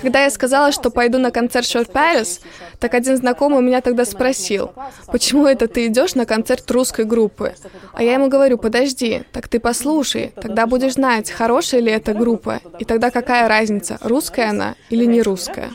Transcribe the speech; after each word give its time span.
Когда 0.00 0.24
я 0.24 0.30
сказала, 0.30 0.72
что 0.72 0.90
пойду 0.90 1.18
на 1.18 1.30
концерт 1.30 1.64
Short 1.64 1.92
Paris, 1.92 2.40
так 2.80 2.94
один 2.94 3.16
знакомый 3.16 3.62
меня 3.62 3.80
тогда 3.80 4.04
спросил, 4.04 4.72
почему 5.06 5.46
это 5.46 5.68
ты 5.68 5.86
идешь 5.86 6.14
на 6.14 6.26
концерт 6.26 6.68
русской 6.70 7.04
группы? 7.04 7.54
А 7.92 8.02
я 8.02 8.14
ему 8.14 8.28
говорю, 8.28 8.58
подожди, 8.58 9.22
так 9.32 9.48
ты 9.48 9.60
послушай, 9.60 10.32
тогда 10.34 10.66
будешь 10.66 10.94
знать, 10.94 11.30
хорошая 11.30 11.80
ли 11.80 11.92
эта 11.92 12.14
группа, 12.14 12.60
и 12.78 12.84
тогда 12.84 13.10
какая 13.10 13.48
разница, 13.48 13.98
русская 14.02 14.50
она 14.50 14.74
или 14.90 15.04
не 15.04 15.22
русская. 15.22 15.70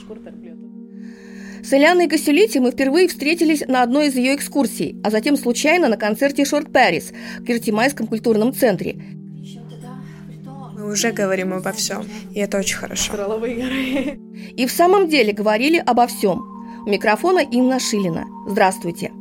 С 1.68 1.74
Эляной 1.74 2.08
Гасюлити 2.08 2.60
мы 2.60 2.72
впервые 2.72 3.10
встретились 3.10 3.62
на 3.68 3.84
одной 3.84 4.08
из 4.08 4.16
ее 4.16 4.36
экскурсий, 4.36 5.02
а 5.04 5.10
затем 5.10 5.36
случайно 5.36 5.90
на 5.90 5.98
концерте 5.98 6.44
Short 6.44 6.72
Paris 6.72 7.14
в 7.40 7.44
Киртимайском 7.44 8.08
культурном 8.08 8.54
центре– 8.54 8.96
мы 10.78 10.94
уже 10.94 11.12
говорим 11.12 11.54
обо 11.54 11.72
всем, 11.74 12.06
и 12.34 12.40
это 12.40 12.60
очень 12.60 12.78
хорошо. 12.78 13.14
И 14.56 14.66
в 14.66 14.72
самом 14.72 15.10
деле 15.10 15.34
говорили 15.34 15.84
обо 15.86 16.08
всем. 16.08 16.84
У 16.86 16.90
микрофона 16.90 17.40
Инна 17.40 17.80
Шилина. 17.80 18.26
Здравствуйте. 18.48 19.12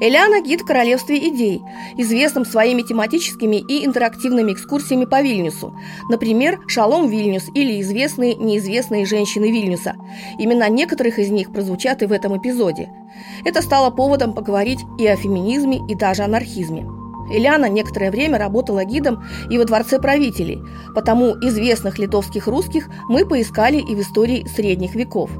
Эляна– 0.00 0.40
гид 0.42 0.62
в 0.62 0.64
королевстве 0.64 1.28
идей, 1.28 1.62
известным 1.96 2.44
своими 2.44 2.82
тематическими 2.82 3.56
и 3.56 3.84
интерактивными 3.84 4.52
экскурсиями 4.52 5.04
по 5.04 5.22
Вильнюсу. 5.22 5.76
Например, 6.10 6.60
«Шалом 6.66 7.08
Вильнюс» 7.08 7.50
или 7.54 7.80
известные 7.80 8.34
неизвестные 8.34 9.06
женщины 9.06 9.50
Вильнюса. 9.50 9.94
Имена 10.38 10.68
некоторых 10.68 11.18
из 11.18 11.30
них 11.30 11.52
прозвучат 11.52 12.02
и 12.02 12.06
в 12.06 12.12
этом 12.12 12.36
эпизоде. 12.38 12.90
Это 13.44 13.62
стало 13.62 13.90
поводом 13.90 14.34
поговорить 14.34 14.80
и 14.98 15.06
о 15.06 15.16
феминизме, 15.16 15.80
и 15.88 15.94
даже 15.94 16.22
анархизме. 16.22 16.86
Ильяна 17.30 17.68
некоторое 17.68 18.10
время 18.10 18.38
работала 18.38 18.84
гидом 18.84 19.24
и 19.50 19.56
во 19.58 19.64
дворце 19.64 19.98
правителей, 19.98 20.60
потому 20.94 21.32
известных 21.40 21.98
литовских 21.98 22.46
русских 22.46 22.88
мы 23.08 23.24
поискали 23.24 23.78
и 23.78 23.94
в 23.94 24.00
истории 24.00 24.46
средних 24.46 24.94
веков. 24.94 25.30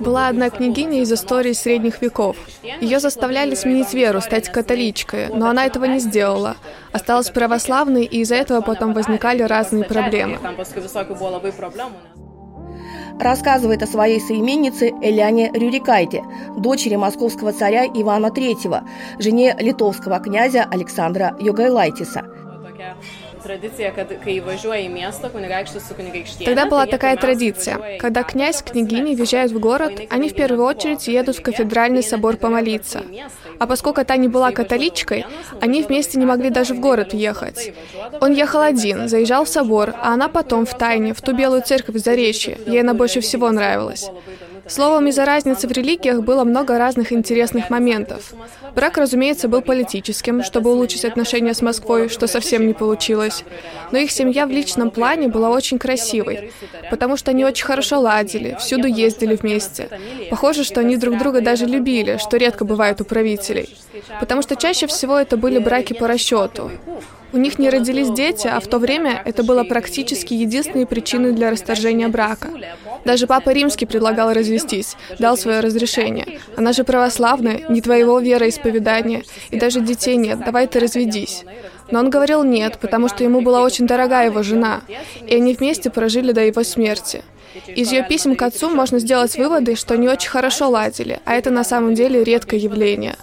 Была 0.00 0.28
одна 0.28 0.50
княгиня 0.50 1.00
из 1.00 1.12
истории 1.12 1.52
средних 1.52 2.02
веков. 2.02 2.36
Ее 2.80 3.00
заставляли 3.00 3.54
сменить 3.54 3.94
веру, 3.94 4.20
стать 4.20 4.50
католичкой, 4.50 5.28
но 5.28 5.48
она 5.48 5.66
этого 5.66 5.84
не 5.84 5.98
сделала. 5.98 6.56
Осталась 6.92 7.30
православной, 7.30 8.04
и 8.04 8.20
из-за 8.20 8.36
этого 8.36 8.60
потом 8.60 8.92
возникали 8.92 9.42
разные 9.42 9.84
проблемы 9.84 10.38
рассказывает 13.18 13.82
о 13.82 13.86
своей 13.86 14.20
современнице 14.20 14.90
Эляне 15.02 15.50
Рюрикайте, 15.52 16.24
дочери 16.56 16.96
московского 16.96 17.52
царя 17.52 17.86
Ивана 17.86 18.26
III, 18.26 18.82
жене 19.18 19.56
литовского 19.58 20.18
князя 20.20 20.66
Александра 20.70 21.36
Йогайлайтиса. 21.40 22.24
Тогда 26.44 26.66
была 26.66 26.86
такая 26.86 27.16
традиция. 27.16 27.98
Когда 27.98 28.22
князь 28.22 28.56
с 28.56 28.62
княгиней 28.62 29.14
въезжают 29.14 29.52
в 29.52 29.58
город, 29.58 30.00
они 30.10 30.28
в 30.28 30.34
первую 30.34 30.64
очередь 30.64 31.06
едут 31.08 31.36
в 31.36 31.42
кафедральный 31.42 32.02
собор 32.02 32.36
помолиться. 32.36 33.02
А 33.58 33.66
поскольку 33.66 34.04
та 34.04 34.16
не 34.16 34.28
была 34.28 34.50
католичкой, 34.50 35.26
они 35.60 35.82
вместе 35.82 36.18
не 36.18 36.26
могли 36.26 36.50
даже 36.50 36.74
в 36.74 36.80
город 36.80 37.14
ехать. 37.14 37.72
Он 38.20 38.32
ехал 38.32 38.60
один, 38.60 39.08
заезжал 39.08 39.44
в 39.44 39.48
собор, 39.48 39.94
а 40.00 40.14
она 40.14 40.28
потом 40.28 40.66
в 40.66 40.76
тайне, 40.76 41.14
в 41.14 41.20
ту 41.20 41.34
белую 41.34 41.62
церковь 41.62 41.96
в 41.96 41.98
Заречье. 41.98 42.58
Ей 42.66 42.80
она 42.80 42.94
больше 42.94 43.20
всего 43.20 43.50
нравилась. 43.50 44.10
Словом, 44.66 45.08
из-за 45.08 45.24
разницы 45.24 45.68
в 45.68 45.72
религиях 45.72 46.22
было 46.22 46.44
много 46.44 46.78
разных 46.78 47.12
интересных 47.12 47.70
моментов. 47.70 48.32
Брак, 48.74 48.96
разумеется, 48.96 49.48
был 49.48 49.60
политическим, 49.60 50.42
чтобы 50.42 50.72
улучшить 50.72 51.04
отношения 51.04 51.54
с 51.54 51.62
Москвой, 51.62 52.08
что 52.08 52.26
совсем 52.26 52.66
не 52.66 52.72
получилось. 52.72 53.44
Но 53.92 53.98
их 53.98 54.10
семья 54.10 54.46
в 54.46 54.50
личном 54.50 54.90
плане 54.90 55.28
была 55.28 55.50
очень 55.50 55.78
красивой, 55.78 56.52
потому 56.90 57.16
что 57.16 57.30
они 57.30 57.44
очень 57.44 57.64
хорошо 57.64 58.00
ладили, 58.00 58.56
всюду 58.58 58.88
ездили 58.88 59.36
вместе. 59.36 59.88
Похоже, 60.30 60.64
что 60.64 60.80
они 60.80 60.96
друг 60.96 61.18
друга 61.18 61.40
даже 61.40 61.66
любили, 61.66 62.18
что 62.18 62.36
редко 62.36 62.64
бывает 62.64 63.00
у 63.00 63.04
правителей. 63.04 63.76
Потому 64.20 64.42
что 64.42 64.56
чаще 64.56 64.86
всего 64.86 65.18
это 65.18 65.36
были 65.36 65.58
браки 65.58 65.92
по 65.92 66.08
расчету. 66.08 66.70
У 67.34 67.36
них 67.36 67.58
не 67.58 67.68
родились 67.68 68.10
дети, 68.10 68.46
а 68.46 68.60
в 68.60 68.68
то 68.68 68.78
время 68.78 69.20
это 69.24 69.42
было 69.42 69.64
практически 69.64 70.34
единственной 70.34 70.86
причиной 70.86 71.32
для 71.32 71.50
расторжения 71.50 72.06
брака. 72.06 72.48
Даже 73.04 73.26
Папа 73.26 73.50
Римский 73.50 73.86
предлагал 73.86 74.32
развестись, 74.32 74.96
дал 75.18 75.36
свое 75.36 75.58
разрешение. 75.58 76.38
Она 76.56 76.72
же 76.72 76.84
православная, 76.84 77.62
не 77.68 77.80
твоего 77.80 78.20
вероисповедания, 78.20 79.24
и 79.50 79.58
даже 79.58 79.80
детей 79.80 80.14
нет, 80.14 80.44
давай 80.44 80.68
ты 80.68 80.78
разведись. 80.78 81.44
Но 81.90 81.98
он 81.98 82.08
говорил 82.08 82.44
нет, 82.44 82.78
потому 82.80 83.08
что 83.08 83.24
ему 83.24 83.40
была 83.40 83.62
очень 83.62 83.88
дорога 83.88 84.22
его 84.22 84.44
жена, 84.44 84.82
и 85.26 85.34
они 85.34 85.54
вместе 85.54 85.90
прожили 85.90 86.30
до 86.30 86.44
его 86.44 86.62
смерти. 86.62 87.24
Из 87.68 87.92
ее 87.92 88.04
писем 88.08 88.36
к 88.36 88.42
отцу 88.42 88.70
можно 88.70 88.98
сделать 88.98 89.36
выводы, 89.36 89.76
что 89.76 89.94
они 89.94 90.08
очень 90.08 90.30
хорошо 90.30 90.68
ладили, 90.68 91.20
а 91.24 91.34
это 91.34 91.50
на 91.50 91.64
самом 91.64 91.94
деле 91.94 92.24
редкое 92.24 92.58
явление. 92.58 93.16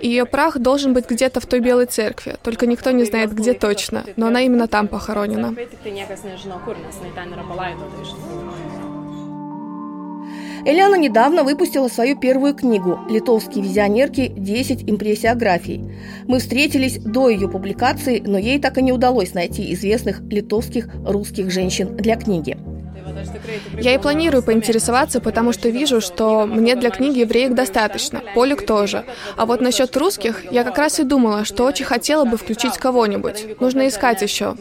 Ее 0.00 0.24
прах 0.24 0.58
должен 0.58 0.92
быть 0.94 1.08
где-то 1.08 1.40
в 1.40 1.46
той 1.46 1.60
белой 1.60 1.86
церкви, 1.86 2.36
только 2.42 2.66
никто 2.66 2.90
не 2.90 3.04
знает, 3.04 3.32
где 3.32 3.52
точно, 3.52 4.04
но 4.16 4.26
она 4.28 4.42
именно 4.42 4.68
там 4.68 4.88
похоронена. 4.88 5.54
Эляна 10.66 10.94
недавно 10.94 11.44
выпустила 11.44 11.88
свою 11.88 12.18
первую 12.18 12.54
книгу 12.54 12.98
«Литовские 13.10 13.62
визионерки. 13.62 14.28
10 14.34 14.88
импрессиографий». 14.88 15.84
Мы 16.26 16.38
встретились 16.38 16.98
до 16.98 17.28
ее 17.28 17.50
публикации, 17.50 18.22
но 18.24 18.38
ей 18.38 18.58
так 18.58 18.78
и 18.78 18.82
не 18.82 18.90
удалось 18.90 19.34
найти 19.34 19.74
известных 19.74 20.22
литовских 20.22 20.88
русских 21.04 21.50
женщин 21.50 21.94
для 21.98 22.16
книги. 22.16 22.56
Я 23.78 23.94
и 23.94 23.98
планирую 23.98 24.42
поинтересоваться, 24.42 25.20
потому 25.20 25.52
что 25.52 25.68
вижу, 25.68 26.00
что 26.00 26.46
мне 26.46 26.76
для 26.76 26.90
книги 26.90 27.20
евреек 27.20 27.54
достаточно, 27.54 28.22
Полик 28.34 28.66
тоже. 28.66 29.04
А 29.36 29.46
вот 29.46 29.60
насчет 29.60 29.96
русских, 29.96 30.50
я 30.50 30.64
как 30.64 30.78
раз 30.78 31.00
и 31.00 31.04
думала, 31.04 31.44
что 31.44 31.64
очень 31.64 31.84
хотела 31.84 32.24
бы 32.24 32.36
включить 32.36 32.78
кого-нибудь. 32.78 33.60
Нужно 33.60 33.88
искать 33.88 34.22
еще. 34.22 34.54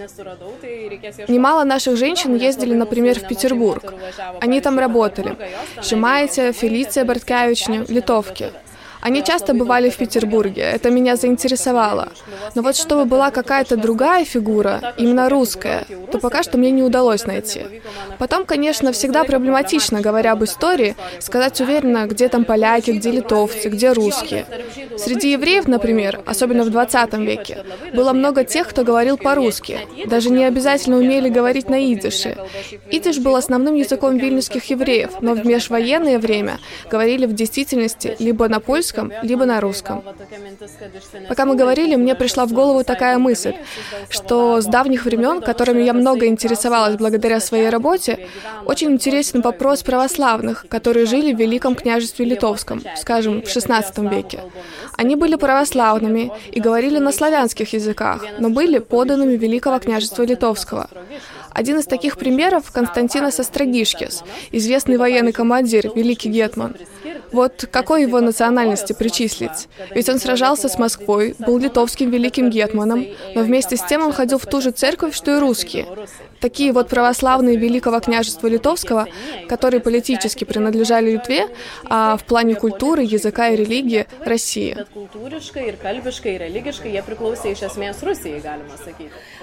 Немало 1.27 1.63
наших 1.63 1.97
женщин 1.97 2.35
ездили, 2.35 2.73
например, 2.73 3.19
в 3.19 3.27
Петербург. 3.27 3.93
Они 4.41 4.61
там 4.61 4.79
работали. 4.79 5.37
Шимайте, 5.81 6.51
Фелиция 6.51 7.05
Барткевичня, 7.05 7.85
литовки. 7.87 8.51
Они 9.03 9.21
часто 9.21 9.53
бывали 9.53 9.89
в 9.89 9.97
Петербурге, 9.97 10.61
это 10.61 10.89
меня 10.89 11.17
заинтересовало. 11.17 12.07
Но 12.55 12.61
вот 12.61 12.77
чтобы 12.77 13.03
была 13.03 13.31
какая-то 13.31 13.75
другая 13.75 14.23
фигура, 14.23 14.93
именно 14.97 15.27
русская, 15.27 15.85
то 16.09 16.19
пока 16.19 16.41
что 16.41 16.57
мне 16.57 16.71
не 16.71 16.83
удалось 16.83 17.25
найти. 17.25 17.63
Потом, 18.17 18.45
конечно, 18.45 18.93
всегда 18.93 19.25
проблематично, 19.25 19.99
говоря 19.99 20.31
об 20.31 20.45
истории, 20.45 20.95
сказать 21.19 21.59
уверенно, 21.59 22.07
где 22.07 22.29
там 22.29 22.45
поляки, 22.45 22.91
где 22.91 23.11
литовцы, 23.11 23.67
где 23.67 23.91
русские. 23.91 24.45
Среди 24.97 25.33
евреев, 25.33 25.67
например, 25.67 26.21
особенно 26.25 26.63
в 26.63 26.69
20 26.69 27.13
веке, 27.15 27.65
было 27.93 28.13
много 28.13 28.45
тех, 28.45 28.69
кто 28.69 28.85
говорил 28.85 29.17
по-русски, 29.17 29.79
даже 30.05 30.29
не 30.29 30.45
обязательно 30.45 30.95
умели 30.97 31.27
говорить 31.27 31.69
на 31.69 31.91
идише. 31.91 32.37
Идиш 32.89 33.17
был 33.19 33.35
основным 33.35 33.75
языком 33.75 34.15
вильнюсских 34.17 34.63
евреев, 34.69 35.11
но 35.19 35.33
в 35.33 35.45
межвоенное 35.45 36.19
время 36.19 36.59
говорили 36.89 37.25
в 37.25 37.33
действительности 37.33 38.15
либо 38.19 38.47
на 38.47 38.61
польском, 38.61 38.92
английском, 38.93 39.27
либо 39.27 39.45
на 39.45 39.59
русском. 39.59 40.03
Пока 41.27 41.45
мы 41.45 41.55
говорили, 41.55 41.95
мне 41.95 42.15
пришла 42.15 42.45
в 42.45 42.53
голову 42.53 42.83
такая 42.83 43.17
мысль, 43.17 43.55
что 44.09 44.61
с 44.61 44.65
давних 44.65 45.05
времен, 45.05 45.41
которыми 45.41 45.83
я 45.83 45.93
много 45.93 46.27
интересовалась 46.27 46.95
благодаря 46.95 47.39
своей 47.39 47.69
работе, 47.69 48.27
очень 48.65 48.91
интересен 48.91 49.41
вопрос 49.41 49.83
православных, 49.83 50.65
которые 50.69 51.05
жили 51.05 51.33
в 51.33 51.39
Великом 51.39 51.75
княжестве 51.75 52.25
Литовском, 52.25 52.81
скажем, 52.97 53.41
в 53.41 53.45
XVI 53.45 54.09
веке. 54.09 54.39
Они 54.97 55.15
были 55.15 55.35
православными 55.35 56.31
и 56.51 56.59
говорили 56.59 56.99
на 56.99 57.11
славянских 57.11 57.73
языках, 57.73 58.23
но 58.39 58.49
были 58.49 58.79
поданными 58.79 59.35
Великого 59.35 59.79
княжества 59.79 60.23
Литовского. 60.23 60.89
Один 61.53 61.77
из 61.77 61.85
таких 61.85 62.17
примеров– 62.17 62.71
Константинос 62.73 63.39
Острогишкис, 63.39 64.23
известный 64.51 64.97
военный 64.97 65.31
командир, 65.31 65.91
великий 65.95 66.29
гетман. 66.29 66.75
Вот 67.33 67.67
какой 67.71 68.03
его 68.03 68.21
национальности 68.21 68.93
причислить? 68.93 69.67
Ведь 69.91 70.07
он 70.07 70.19
сражался 70.19 70.69
с 70.69 70.77
Москвой, 70.77 71.35
был 71.39 71.57
литовским 71.57 72.09
великим 72.09 72.49
гетманом, 72.49 73.05
но 73.35 73.41
вместе 73.41 73.75
с 73.75 73.83
тем 73.83 74.03
он 74.03 74.13
ходил 74.13 74.37
в 74.37 74.45
ту 74.45 74.61
же 74.61 74.71
церковь, 74.71 75.15
что 75.15 75.35
и 75.35 75.39
русские. 75.39 75.87
Такие 76.39 76.73
вот 76.73 76.89
православные 76.89 77.55
Великого 77.55 77.99
княжества 78.01 78.47
Литовского, 78.47 79.07
которые 79.47 79.79
политически 79.79 80.43
принадлежали 80.43 81.11
Литве, 81.11 81.47
а 81.85 82.17
в 82.17 82.25
плане 82.25 82.55
культуры, 82.55 83.01
языка 83.01 83.49
и 83.49 83.55
религии– 83.55 84.05
России. 84.25 84.77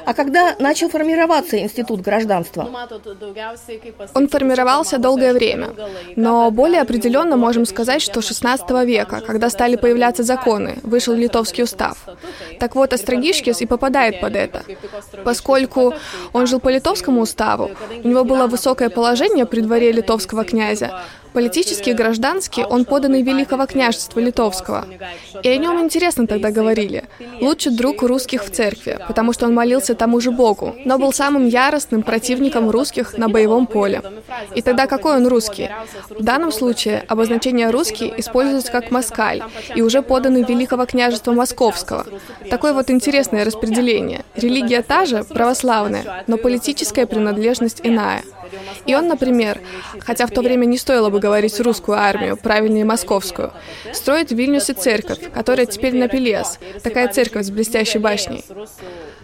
А 0.05 0.15
когда 0.15 0.57
начал 0.59 0.89
формироваться 0.91 1.59
институт 1.59 2.03
гражданства? 2.03 2.69
Он 4.15 4.29
формировался 4.29 4.99
долгое 4.99 5.33
время, 5.33 5.71
но 6.17 6.51
более 6.51 6.83
определенно 6.83 7.37
можем 7.37 7.65
сказать, 7.65 7.80
сказать, 7.81 8.03
что 8.03 8.21
16 8.21 8.71
века, 8.85 9.21
когда 9.27 9.49
стали 9.49 9.77
появляться 9.77 10.23
законы, 10.23 10.79
вышел 10.83 11.15
литовский 11.15 11.65
устав. 11.65 11.97
Так 12.59 12.75
вот, 12.75 12.93
Острогишкис 12.93 13.63
и 13.63 13.67
попадает 13.67 14.21
под 14.21 14.37
это. 14.37 14.63
Поскольку 15.25 15.95
он 16.35 16.47
жил 16.47 16.61
по 16.61 16.69
литовскому 16.69 17.23
уставу, 17.23 17.71
у 18.05 18.09
него 18.09 18.25
было 18.25 18.47
высокое 18.47 18.91
положение 18.91 19.47
при 19.47 19.63
дворе 19.63 19.93
литовского 19.93 20.45
князя, 20.45 20.91
Политически 21.33 21.91
и 21.91 21.95
граждански 21.95 22.65
он 22.69 22.85
поданный 22.85 23.23
Великого 23.23 23.67
княжества 23.67 24.21
Литовского. 24.21 24.87
И 25.43 25.49
о 25.49 25.57
нем 25.57 25.81
интересно 25.81 26.27
тогда 26.27 26.51
говорили. 26.51 27.05
Лучший 27.41 27.73
друг 27.73 28.03
русских 28.03 28.45
в 28.45 28.51
церкви, 28.51 28.99
потому 29.07 29.33
что 29.33 29.47
он 29.47 29.55
молился 29.55 29.95
тому 29.95 30.21
же 30.21 30.31
Богу, 30.31 30.75
но 30.85 30.99
был 30.99 31.13
самым 31.13 31.47
яростным 31.47 32.03
противником 32.03 32.71
русских 32.71 33.17
на 33.17 33.29
боевом 33.29 33.67
поле. 33.67 34.03
И 34.55 34.63
тогда 34.63 34.87
какой 34.87 35.17
он 35.17 35.27
русский? 35.27 35.71
В 36.09 36.23
данном 36.23 36.53
случае 36.53 37.05
обозначение 37.09 37.71
«русский» 37.71 38.13
используется 38.17 38.73
как 38.73 38.91
«москаль» 38.91 39.43
и 39.75 39.83
уже 39.83 40.03
поданный 40.03 40.43
Великого 40.43 40.87
княжества 40.87 41.33
Московского. 41.33 42.07
Такое 42.49 42.73
вот 42.73 42.91
интересное 42.91 43.45
распределение. 43.45 44.25
Религия 44.35 44.83
та 44.83 45.07
же, 45.07 45.25
православная, 45.25 46.25
но 46.27 46.37
политическая 46.37 47.07
принадлежность 47.07 47.81
иная. 47.83 48.23
И 48.87 48.95
он, 48.95 49.07
например, 49.07 49.61
хотя 50.01 50.27
в 50.27 50.31
то 50.31 50.43
время 50.43 50.65
не 50.65 50.79
стоило 50.79 51.11
бы 51.11 51.20
говорить 51.21 51.61
русскую 51.61 51.99
армию, 51.99 52.37
правильнее 52.37 52.85
московскую, 52.85 53.53
строит 53.93 54.31
в 54.31 54.37
Вильнюсе 54.37 54.73
церковь, 54.73 55.31
которая 55.33 55.67
теперь 55.67 55.95
на 55.97 56.09
Пелес, 56.09 56.59
такая 56.83 57.09
церковь 57.09 57.47
с 57.47 57.51
блестящей 57.51 57.99
башней. 57.99 58.45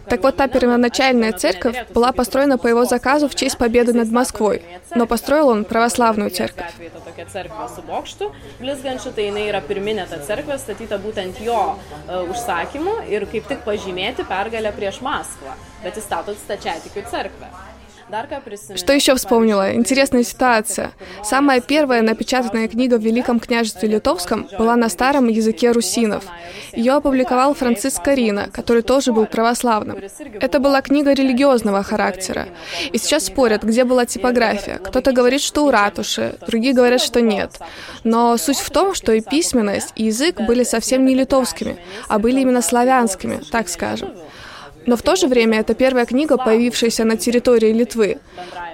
Так 0.08 0.22
вот, 0.22 0.36
та 0.36 0.46
первоначальная 0.46 1.32
церковь 1.32 1.76
была 1.90 2.12
построена 2.12 2.58
по 2.58 2.68
его 2.68 2.84
заказу 2.84 3.28
в 3.28 3.34
честь 3.34 3.58
победы 3.58 3.92
над 3.92 4.10
Москвой, 4.10 4.62
но 4.94 5.06
построил 5.06 5.48
он 5.48 5.64
православную 5.64 6.30
церковь. 6.30 6.72
bet 15.82 15.96
jis 15.96 16.04
statot 16.04 16.38
stačiatikių 16.46 17.02
cerkvę. 17.10 17.65
Что 18.76 18.92
еще 18.92 19.16
вспомнила? 19.16 19.74
Интересная 19.74 20.22
ситуация. 20.22 20.92
Самая 21.24 21.60
первая 21.60 22.02
напечатанная 22.02 22.68
книга 22.68 22.98
в 22.98 23.02
Великом 23.02 23.40
княжестве 23.40 23.88
Литовском 23.88 24.48
была 24.58 24.76
на 24.76 24.88
старом 24.88 25.26
языке 25.28 25.72
русинов. 25.72 26.24
Ее 26.72 26.92
опубликовал 26.92 27.54
Франциск 27.54 28.02
Карина, 28.04 28.48
который 28.52 28.82
тоже 28.82 29.12
был 29.12 29.26
православным. 29.26 29.98
Это 30.40 30.60
была 30.60 30.82
книга 30.82 31.12
религиозного 31.12 31.82
характера. 31.82 32.46
И 32.92 32.98
сейчас 32.98 33.26
спорят, 33.26 33.64
где 33.64 33.84
была 33.84 34.06
типография. 34.06 34.78
Кто-то 34.78 35.12
говорит, 35.12 35.40
что 35.40 35.66
у 35.66 35.70
ратуши, 35.70 36.36
другие 36.46 36.74
говорят, 36.74 37.00
что 37.00 37.20
нет. 37.20 37.58
Но 38.04 38.36
суть 38.36 38.58
в 38.58 38.70
том, 38.70 38.94
что 38.94 39.12
и 39.12 39.20
письменность, 39.20 39.92
и 39.96 40.04
язык 40.04 40.40
были 40.40 40.62
совсем 40.62 41.04
не 41.04 41.14
литовскими, 41.14 41.78
а 42.08 42.18
были 42.18 42.40
именно 42.40 42.62
славянскими, 42.62 43.40
так 43.50 43.68
скажем. 43.68 44.10
Но 44.86 44.96
в 44.96 45.02
то 45.02 45.16
же 45.16 45.26
время 45.26 45.60
это 45.60 45.74
первая 45.74 46.06
книга, 46.06 46.36
появившаяся 46.36 47.04
на 47.04 47.16
территории 47.16 47.72
Литвы. 47.72 48.18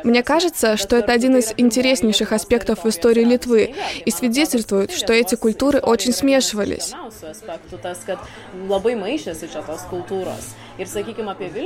Мне 0.05 0.23
кажется, 0.23 0.77
что 0.77 0.97
это 0.97 1.13
один 1.13 1.37
из 1.37 1.55
интереснейших 1.57 2.33
аспектов 2.33 2.85
в 2.85 2.89
истории 2.89 3.25
Литвы 3.25 3.75
и 4.05 4.11
свидетельствует, 4.11 4.91
что 4.93 5.13
эти 5.13 5.35
культуры 5.35 5.81
очень 5.81 6.13
смешивались. 6.13 6.93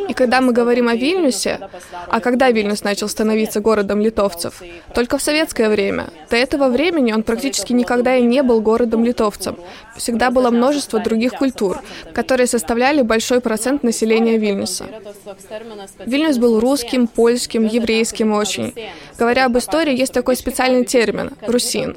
И 0.08 0.14
когда 0.14 0.40
мы 0.40 0.52
говорим 0.52 0.88
о 0.88 0.94
Вильнюсе, 0.94 1.60
а 2.08 2.20
когда 2.20 2.50
Вильнюс 2.50 2.84
начал 2.84 3.08
становиться 3.08 3.60
городом 3.60 4.00
литовцев? 4.00 4.62
Только 4.94 5.18
в 5.18 5.22
советское 5.22 5.68
время. 5.68 6.08
До 6.30 6.36
этого 6.36 6.68
времени 6.68 7.12
он 7.12 7.22
практически 7.22 7.72
никогда 7.72 8.16
и 8.16 8.22
не 8.22 8.42
был 8.42 8.60
городом 8.60 9.04
литовцем. 9.04 9.56
Всегда 9.96 10.30
было 10.30 10.50
множество 10.50 10.98
других 10.98 11.34
культур, 11.34 11.80
которые 12.12 12.46
составляли 12.46 13.02
большой 13.02 13.40
процент 13.40 13.82
населения 13.82 14.38
Вильнюса. 14.38 14.86
Вильнюс 16.04 16.38
был 16.38 16.60
русским, 16.60 17.06
польским, 17.06 17.66
еврейским 17.66 18.32
очень. 18.32 18.74
Говоря 19.18 19.46
об 19.46 19.56
истории, 19.56 19.96
есть 19.96 20.12
такой 20.12 20.36
специальный 20.36 20.84
термин– 20.84 21.32
русин. 21.46 21.96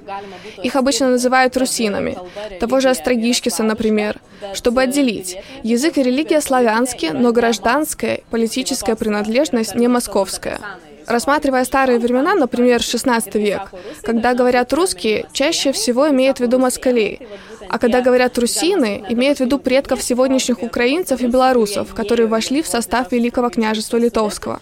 Их 0.64 0.76
обычно 0.76 1.10
называют 1.10 1.58
русинами. 1.58 2.18
Того 2.60 2.80
же 2.80 2.90
Острогишкиса, 2.90 3.64
например, 3.64 4.20
чтобы 4.54 4.82
отделить. 4.82 5.38
Язык 5.64 5.98
и 5.98 6.04
религия 6.04 6.42
славянские, 6.42 6.99
русские, 7.00 7.14
но 7.14 7.32
гражданская 7.32 8.22
политическая 8.30 8.96
принадлежность 8.96 9.76
не 9.76 9.88
московская. 9.88 10.60
Рассматривая 11.08 11.66
старые 11.66 11.98
времена, 11.98 12.36
например, 12.36 12.82
16 12.82 13.36
век, 13.36 13.72
когда 14.04 14.36
говорят 14.36 14.72
русские, 14.74 15.26
чаще 15.34 15.72
всего 15.72 16.10
имеют 16.10 16.38
в 16.38 16.42
виду 16.42 16.60
москалей, 16.60 17.20
а 17.68 17.80
когда 17.80 18.02
говорят 18.02 18.38
русины, 18.38 19.04
имеют 19.10 19.40
в 19.40 19.42
виду 19.42 19.58
предков 19.58 20.04
сегодняшних 20.04 20.62
украинцев 20.62 21.22
и 21.22 21.28
белорусов, 21.28 21.96
которые 21.96 22.28
вошли 22.28 22.62
в 22.62 22.68
состав 22.68 23.12
Великого 23.12 23.50
княжества 23.50 23.98
Литовского. 23.98 24.60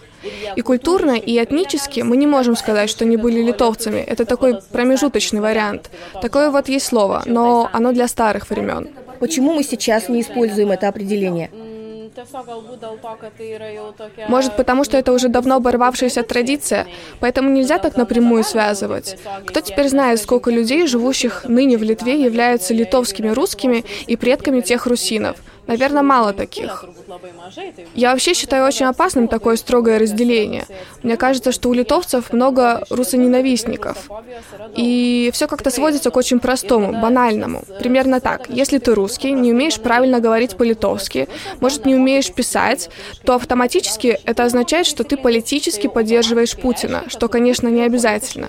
И 0.56 0.62
культурно, 0.62 1.16
и 1.16 1.42
этнически 1.42 2.00
мы 2.00 2.16
не 2.16 2.26
можем 2.26 2.56
сказать, 2.56 2.88
что 2.88 3.04
они 3.04 3.16
были 3.16 3.42
литовцами. 3.42 4.00
Это 4.00 4.24
такой 4.24 4.58
промежуточный 4.72 5.40
вариант. 5.40 5.90
Такое 6.22 6.50
вот 6.50 6.68
есть 6.68 6.86
слово, 6.86 7.22
но 7.26 7.68
оно 7.72 7.92
для 7.92 8.08
старых 8.08 8.48
времен. 8.48 8.88
Почему 9.20 9.52
мы 9.52 9.64
сейчас 9.64 10.08
не 10.08 10.20
используем 10.20 10.70
это 10.70 10.88
определение? 10.88 11.50
Может, 14.28 14.56
потому 14.56 14.84
что 14.84 14.96
это 14.96 15.12
уже 15.12 15.28
давно 15.28 15.56
оборвавшаяся 15.56 16.22
традиция, 16.22 16.86
поэтому 17.20 17.50
нельзя 17.50 17.78
так 17.78 17.96
напрямую 17.96 18.44
связывать. 18.44 19.18
Кто 19.46 19.60
теперь 19.60 19.88
знает, 19.88 20.20
сколько 20.20 20.50
людей, 20.50 20.86
живущих 20.86 21.44
ныне 21.44 21.76
в 21.76 21.82
Литве, 21.82 22.22
являются 22.22 22.74
литовскими 22.74 23.28
русскими 23.28 23.84
и 24.06 24.16
предками 24.16 24.60
тех 24.60 24.86
русинов? 24.86 25.36
Наверное, 25.68 26.02
мало 26.02 26.32
таких. 26.32 26.86
Я 27.94 28.12
вообще 28.12 28.32
считаю 28.32 28.66
очень 28.66 28.86
опасным 28.86 29.28
такое 29.28 29.56
строгое 29.56 29.98
разделение. 29.98 30.64
Мне 31.02 31.16
кажется, 31.18 31.52
что 31.52 31.68
у 31.68 31.74
литовцев 31.74 32.32
много 32.32 32.86
русоненавистников. 32.88 34.10
И 34.74 35.30
все 35.34 35.46
как-то 35.46 35.70
сводится 35.70 36.10
к 36.10 36.16
очень 36.16 36.40
простому, 36.40 36.98
банальному. 37.02 37.64
Примерно 37.80 38.20
так. 38.20 38.48
Если 38.48 38.78
ты 38.78 38.94
русский, 38.94 39.32
не 39.32 39.52
умеешь 39.52 39.78
правильно 39.78 40.20
говорить 40.20 40.56
по-литовски, 40.56 41.28
может, 41.60 41.84
не 41.84 41.94
умеешь 41.94 42.32
писать, 42.32 42.88
то 43.24 43.34
автоматически 43.34 44.18
это 44.24 44.44
означает, 44.44 44.86
что 44.86 45.04
ты 45.04 45.18
политически 45.18 45.86
поддерживаешь 45.86 46.56
Путина, 46.56 47.04
что, 47.08 47.28
конечно, 47.28 47.68
не 47.68 47.82
обязательно. 47.82 48.48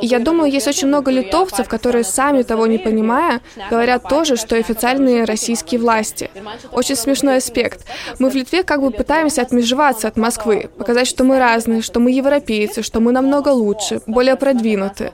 И 0.00 0.06
я 0.06 0.18
думаю, 0.18 0.50
есть 0.50 0.68
очень 0.68 0.88
много 0.88 1.10
литовцев, 1.10 1.68
которые 1.68 2.04
сами 2.04 2.42
того 2.42 2.66
не 2.66 2.78
понимая, 2.78 3.40
говорят 3.70 4.08
то 4.08 4.24
же, 4.24 4.36
что 4.36 4.56
и 4.56 4.60
официальные 4.60 5.24
российские 5.24 5.80
власти. 5.80 6.30
Очень 6.72 6.96
смешной 6.96 7.36
аспект. 7.36 7.84
Мы 8.18 8.30
в 8.30 8.34
Литве 8.34 8.62
как 8.62 8.80
бы 8.80 8.90
пытаемся 8.90 9.42
отмежеваться 9.42 10.08
от 10.08 10.16
Москвы, 10.16 10.70
показать, 10.76 11.06
что 11.06 11.24
мы 11.24 11.38
разные, 11.38 11.82
что 11.82 12.00
мы 12.00 12.10
европейцы, 12.10 12.82
что 12.82 13.00
мы 13.00 13.12
намного 13.12 13.48
лучше, 13.48 14.00
более 14.06 14.36
продвинуты. 14.36 15.12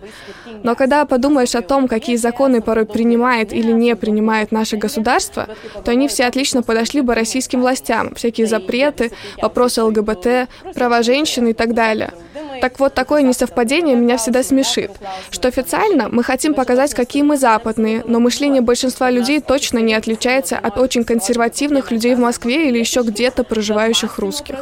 Но 0.62 0.74
когда 0.74 1.04
подумаешь 1.04 1.54
о 1.54 1.62
том, 1.62 1.88
какие 1.88 2.16
законы 2.16 2.60
порой 2.60 2.86
принимает 2.86 3.52
или 3.52 3.72
не 3.72 3.96
принимает 3.96 4.52
наше 4.52 4.76
государство, 4.76 5.48
то 5.84 5.90
они 5.90 6.08
все 6.08 6.24
отлично 6.24 6.62
подошли 6.62 7.00
бы 7.00 7.14
российским 7.14 7.60
властям. 7.60 8.14
Всякие 8.14 8.46
запреты, 8.46 9.12
вопросы 9.40 9.82
ЛГБТ, 9.82 10.48
права 10.74 11.02
женщин 11.02 11.48
и 11.48 11.52
так 11.52 11.74
далее. 11.74 12.12
Так 12.60 12.78
вот, 12.80 12.94
такое 12.94 13.22
несовпадение 13.22 13.93
меня 13.94 14.16
всегда 14.16 14.42
смешит, 14.42 14.90
что 15.30 15.48
официально 15.48 16.08
мы 16.08 16.22
хотим 16.22 16.54
показать, 16.54 16.94
какие 16.94 17.22
мы 17.22 17.36
западные, 17.36 18.02
но 18.06 18.20
мышление 18.20 18.62
большинства 18.62 19.10
людей 19.10 19.40
точно 19.40 19.78
не 19.78 19.94
отличается 19.94 20.58
от 20.58 20.78
очень 20.78 21.04
консервативных 21.04 21.90
людей 21.90 22.14
в 22.14 22.18
Москве 22.18 22.68
или 22.68 22.78
еще 22.78 23.02
где-то 23.02 23.44
проживающих 23.44 24.18
русских. 24.18 24.56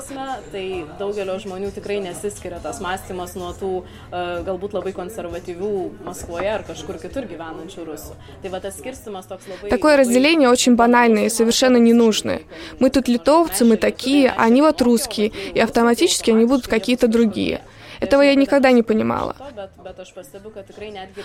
Такое 9.71 9.97
разделение 9.97 10.49
очень 10.49 10.77
банальное 10.77 11.27
и 11.27 11.29
совершенно 11.29 11.77
ненужное. 11.77 12.43
Мы 12.79 12.91
тут 12.91 13.09
литовцы, 13.09 13.65
мы 13.65 13.77
такие, 13.77 14.31
а 14.31 14.43
они 14.43 14.61
вот 14.63 14.83
русские, 14.83 15.33
и 15.55 15.61
автоматически 15.61 16.31
они 16.31 16.45
будут 16.45 16.69
какие-то 16.69 17.09
другие. 17.09 17.63
Этого 18.03 18.23
я 18.23 18.35
никогда 18.35 18.73
не 18.73 18.83
понимала. 18.83 19.37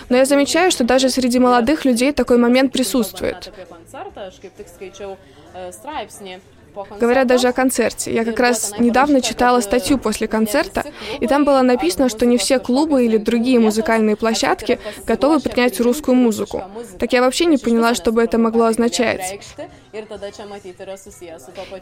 Но 0.08 0.16
я 0.16 0.24
замечаю, 0.24 0.70
что 0.70 0.84
даже 0.84 1.08
среди 1.10 1.38
молодых 1.38 1.84
людей 1.84 2.12
такой 2.12 2.38
момент 2.38 2.72
присутствует. 2.72 3.52
Говоря 7.00 7.24
даже 7.24 7.48
о 7.48 7.52
концерте, 7.52 8.12
я 8.12 8.24
как 8.24 8.38
раз 8.40 8.74
недавно 8.78 9.20
читала 9.20 9.60
статью 9.60 9.98
после 9.98 10.28
концерта, 10.28 10.84
и 11.20 11.26
там 11.26 11.44
было 11.44 11.62
написано, 11.62 12.08
что 12.08 12.26
не 12.26 12.38
все 12.38 12.58
клубы 12.58 13.04
или 13.04 13.16
другие 13.16 13.58
музыкальные 13.58 14.16
площадки 14.16 14.78
готовы 15.06 15.40
принять 15.40 15.80
русскую 15.80 16.14
музыку. 16.14 16.62
Так 16.98 17.12
я 17.12 17.20
вообще 17.20 17.46
не 17.46 17.58
поняла, 17.58 17.94
что 17.94 18.12
бы 18.12 18.22
это 18.22 18.38
могло 18.38 18.64
означать. 18.66 19.40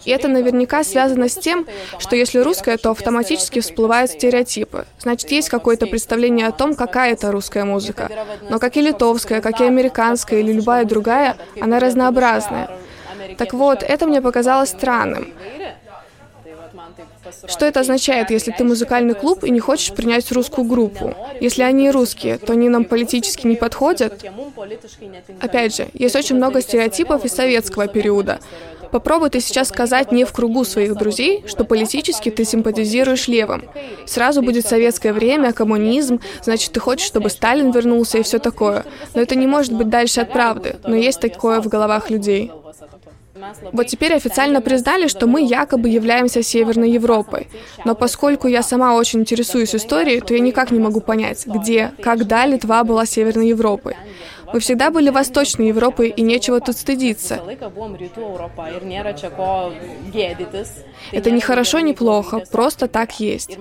И 0.05 0.11
это 0.11 0.29
наверняка 0.29 0.85
связано 0.85 1.29
с 1.29 1.35
тем, 1.35 1.67
что 1.99 2.17
если 2.17 2.39
русское, 2.39 2.77
то 2.77 2.91
автоматически 2.91 3.61
всплывают 3.61 4.11
стереотипы. 4.11 4.87
Значит, 4.99 5.31
есть 5.31 5.49
какое-то 5.49 5.87
представление 5.87 6.47
о 6.47 6.53
том, 6.53 6.75
какая 6.75 7.13
это 7.13 7.33
русская 7.33 7.65
музыка. 7.65 8.11
Но 8.49 8.59
как 8.59 8.77
и 8.77 8.81
литовская, 8.81 9.41
как 9.41 9.61
и 9.61 9.65
американская 9.65 10.41
или 10.41 10.53
любая 10.53 10.85
другая, 10.85 11.37
она 11.61 11.81
разнообразная. 11.81 12.71
Так 13.39 13.53
вот, 13.53 13.83
это 13.83 14.07
мне 14.07 14.21
показалось 14.23 14.71
странным. 14.71 15.33
Что 17.49 17.67
это 17.67 17.81
означает, 17.81 18.31
если 18.31 18.53
ты 18.53 18.65
музыкальный 18.65 19.15
клуб 19.15 19.45
и 19.45 19.51
не 19.51 19.61
хочешь 19.61 19.93
принять 19.93 20.31
русскую 20.33 20.67
группу? 20.67 21.15
Если 21.41 21.63
они 21.63 21.91
русские, 21.91 22.39
то 22.39 22.53
они 22.53 22.69
нам 22.69 22.85
политически 22.85 23.47
не 23.47 23.57
подходят? 23.57 24.25
Опять 25.41 25.77
же, 25.77 25.89
есть 25.93 26.17
очень 26.17 26.37
много 26.37 26.61
стереотипов 26.61 27.25
из 27.25 27.33
советского 27.33 27.89
периода. 27.89 28.41
Попробуй 28.91 29.31
ты 29.31 29.41
сейчас 29.41 29.69
сказать 29.69 30.13
не 30.13 30.25
в 30.25 30.33
кругу 30.33 30.65
своих 30.65 30.97
друзей, 30.97 31.45
что 31.47 31.65
политически 31.65 32.31
ты 32.31 32.45
симпатизируешь 32.45 33.29
левым. 33.29 33.65
Сразу 34.07 34.43
будет 34.43 34.67
советское 34.67 35.13
время, 35.13 35.53
коммунизм, 35.53 36.21
значит, 36.43 36.73
ты 36.73 36.81
хочешь, 36.81 37.07
чтобы 37.07 37.31
Сталин 37.31 37.73
вернулся 37.73 38.19
и 38.19 38.23
все 38.23 38.39
такое. 38.39 38.85
Но 39.15 39.21
это 39.21 39.35
не 39.35 39.47
может 39.47 39.73
быть 39.73 39.89
дальше 39.89 40.21
от 40.21 40.33
правды, 40.33 40.77
но 40.85 40.95
есть 40.95 41.21
такое 41.21 41.61
в 41.61 41.69
головах 41.69 42.11
людей. 42.11 42.53
Вот 43.73 43.87
теперь 43.87 44.15
официально 44.15 44.61
признали, 44.61 45.09
что 45.09 45.27
мы 45.27 45.43
якобы 45.43 45.89
являемся 45.89 46.43
Северной 46.43 46.91
Европой. 46.91 47.49
Но 47.85 47.95
поскольку 47.95 48.49
я 48.49 48.63
сама 48.63 48.95
очень 48.95 49.21
интересуюсь 49.21 49.75
историей, 49.75 50.21
то 50.21 50.35
я 50.35 50.41
никак 50.41 50.71
не 50.71 50.79
могу 50.79 51.01
понять, 51.01 51.47
где, 51.47 51.93
когда 52.03 52.47
Литва 52.47 52.85
была 52.85 53.07
Северной 53.07 53.49
Европой. 53.49 53.97
Мы 54.53 54.61
всегда 54.61 54.91
были 54.91 55.11
Восточной 55.11 55.69
Европой, 55.69 56.09
и 56.09 56.23
нечего 56.23 56.61
тут 56.61 56.77
стыдиться. 56.77 57.43
Это 61.13 61.31
не 61.31 61.41
хорошо, 61.41 61.81
не 61.81 61.93
плохо, 61.93 62.43
просто 62.51 62.87
так 62.87 63.19
есть. 63.21 63.59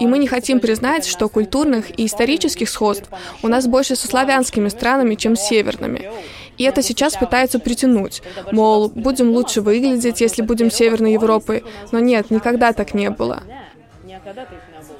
И 0.00 0.06
мы 0.06 0.18
не 0.18 0.26
хотим 0.26 0.60
признать, 0.60 1.06
что 1.06 1.28
культурных 1.28 1.98
и 1.98 2.06
исторических 2.06 2.68
сходств 2.68 3.08
у 3.42 3.48
нас 3.48 3.66
больше 3.66 3.96
со 3.96 4.06
славянскими 4.06 4.68
странами, 4.68 5.14
чем 5.14 5.36
с 5.36 5.48
северными. 5.48 6.10
И 6.58 6.64
это 6.64 6.82
сейчас 6.82 7.16
пытаются 7.16 7.58
притянуть. 7.58 8.22
Мол, 8.52 8.88
будем 8.88 9.30
лучше 9.30 9.60
выглядеть, 9.62 10.20
если 10.20 10.42
будем 10.42 10.70
Северной 10.70 11.12
Европой. 11.12 11.64
Но 11.92 12.00
нет, 12.00 12.30
никогда 12.30 12.72
так 12.72 12.94
не 12.94 13.10
было. 13.10 13.42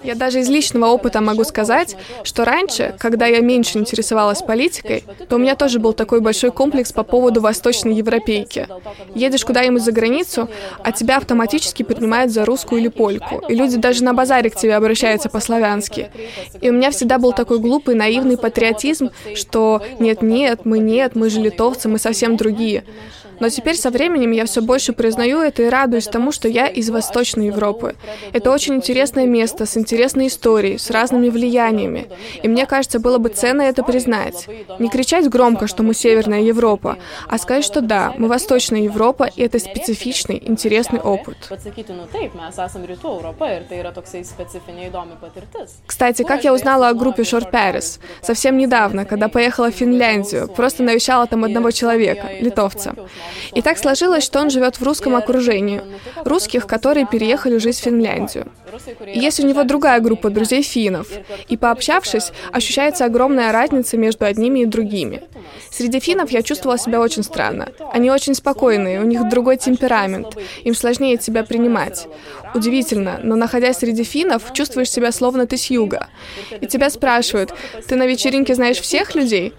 Я 0.03 0.15
даже 0.15 0.41
из 0.41 0.49
личного 0.49 0.87
опыта 0.87 1.21
могу 1.21 1.45
сказать, 1.45 1.97
что 2.23 2.45
раньше, 2.45 2.95
когда 2.99 3.27
я 3.27 3.41
меньше 3.41 3.79
интересовалась 3.79 4.43
политикой, 4.43 5.05
то 5.29 5.37
у 5.37 5.39
меня 5.39 5.57
тоже 5.57 5.79
был 5.79 5.93
такой 5.93 6.21
большой 6.21 6.51
комплекс 6.51 6.93
по 6.93 7.03
поводу 7.03 7.41
восточной 7.41 7.95
европейки. 7.95 8.69
Едешь 9.15 9.45
куда-нибудь 9.45 9.83
за 9.83 9.93
границу, 9.93 10.49
а 10.83 10.93
тебя 10.93 11.17
автоматически 11.17 11.83
принимают 11.83 12.33
за 12.33 12.45
русскую 12.45 12.81
или 12.81 12.89
польку, 12.89 13.43
и 13.49 13.55
люди 13.55 13.77
даже 13.77 14.05
на 14.05 14.15
базаре 14.15 14.51
к 14.51 14.57
тебе 14.57 14.77
обращаются 14.77 15.29
по-славянски. 15.29 16.11
И 16.61 16.71
у 16.71 16.73
меня 16.73 16.91
всегда 16.91 17.19
был 17.19 17.33
такой 17.33 17.59
глупый, 17.59 17.95
наивный 17.95 18.37
патриотизм, 18.37 19.11
что 19.35 19.83
нет-нет, 19.99 20.65
мы 20.65 20.79
нет, 20.79 21.15
мы 21.15 21.31
же 21.31 21.41
литовцы, 21.41 21.89
мы 21.89 21.99
совсем 21.99 22.37
другие. 22.37 22.85
Но 23.41 23.49
теперь 23.49 23.77
со 23.77 23.91
временем 23.91 24.33
я 24.33 24.45
все 24.45 24.61
больше 24.61 24.93
признаю 24.93 25.41
это 25.41 25.63
и 25.63 25.69
радуюсь 25.69 26.07
тому, 26.07 26.33
что 26.33 26.49
я 26.49 26.67
из 26.67 26.91
Восточной 26.91 27.47
Европы. 27.47 27.95
Это 28.33 28.51
очень 28.51 28.75
интересное 28.75 29.27
место 29.27 29.67
с 29.67 29.77
интересной 29.77 30.27
историей, 30.27 30.79
с 30.79 30.91
разными 30.91 31.29
влияниями. 31.29 32.09
И 32.43 32.49
мне 32.49 32.67
кажется, 32.67 32.99
было 32.99 33.19
бы 33.19 33.29
ценно 33.29 33.63
это 33.63 33.83
признать. 33.83 34.49
Не 34.79 34.89
кричать 34.89 35.29
громко, 35.29 35.67
что 35.67 35.83
мы 35.83 35.95
Северная 35.95 36.41
Европа, 36.41 36.99
а 37.29 37.39
сказать, 37.39 37.65
что 37.65 37.81
да, 37.81 38.15
мы 38.19 38.29
Восточная 38.29 38.81
Европа, 38.81 39.25
и 39.25 39.43
это 39.43 39.59
специфичный, 39.59 40.43
интересный 40.45 41.01
опыт. 41.01 41.37
Кстати, 45.87 46.23
как 46.23 46.45
я 46.45 46.53
узнала 46.53 46.89
о 46.89 46.95
группе 46.95 47.23
Short 47.23 47.51
Paris? 47.51 48.01
Совсем 48.23 48.57
недавно, 48.57 49.05
когда 49.05 49.29
поехала 49.29 49.71
в 49.71 49.75
Финляндию, 49.75 50.49
просто 50.49 50.83
навещала 50.83 51.27
там 51.27 51.45
одного 51.45 51.71
человека, 51.71 52.31
литовца. 52.41 52.95
И 53.55 53.63
так 53.63 53.79
сложилось, 53.79 54.25
что 54.25 54.41
он 54.41 54.51
живет 54.51 54.77
в 54.77 54.83
русском 54.83 55.17
окружении. 55.17 55.83
Русских, 56.25 56.67
которые 56.67 57.07
переехали 57.07 57.59
жить 57.59 57.77
в 57.77 57.83
Финляндию. 57.83 58.51
И 59.07 59.19
есть 59.19 59.41
у 59.41 59.47
него 59.47 59.65
другая 59.65 60.01
группа 60.01 60.31
друзей 60.31 60.63
финнов. 60.63 61.09
И 61.49 61.57
пообщавшись, 61.57 62.33
ощущается 62.53 63.05
огромная 63.05 63.53
разница 63.53 63.97
между 63.97 64.25
одними 64.25 64.61
и 64.61 64.67
другими. 64.67 65.23
Среди 65.71 66.01
финнов 66.01 66.31
я 66.31 66.43
чувствовала 66.43 66.79
себя 66.79 67.01
очень 67.01 67.23
странно. 67.23 67.69
Они 67.93 68.11
очень 68.11 68.35
спокойные, 68.35 69.01
у 69.01 69.05
них 69.05 69.29
другой 69.29 69.57
темперамент. 69.57 70.37
Им 70.65 70.75
сложнее 70.75 71.17
тебя 71.17 71.45
принимать. 71.45 72.07
Удивительно, 72.55 73.21
но 73.23 73.37
находясь 73.37 73.79
среди 73.79 74.05
финнов, 74.05 74.53
чувствуешь 74.53 74.91
себя 74.91 75.13
словно 75.13 75.47
ты 75.47 75.57
с 75.57 75.67
юга. 75.67 76.09
И 76.61 76.67
тебя 76.67 76.91
спрашивают, 76.91 77.55
ты 77.87 77.97
на 77.97 78.07
вечеринке 78.07 78.55
знаешь 78.55 78.81
всех 78.81 79.15
людей? 79.15 79.53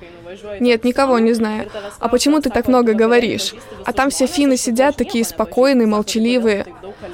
Нет, 0.60 0.84
никого 0.84 1.20
не 1.20 1.34
знаю. 1.34 1.70
А 2.00 2.08
почему 2.10 2.40
ты 2.42 2.50
так 2.50 2.68
много 2.68 2.94
говоришь? 2.94 3.54
А 3.86 3.94
там 3.94 4.10
все 4.10 4.28
финны 4.28 4.58
сидят 4.58 4.96
такие 4.96 5.24
спокойные, 5.24 5.88
молчаливые. 5.88 6.66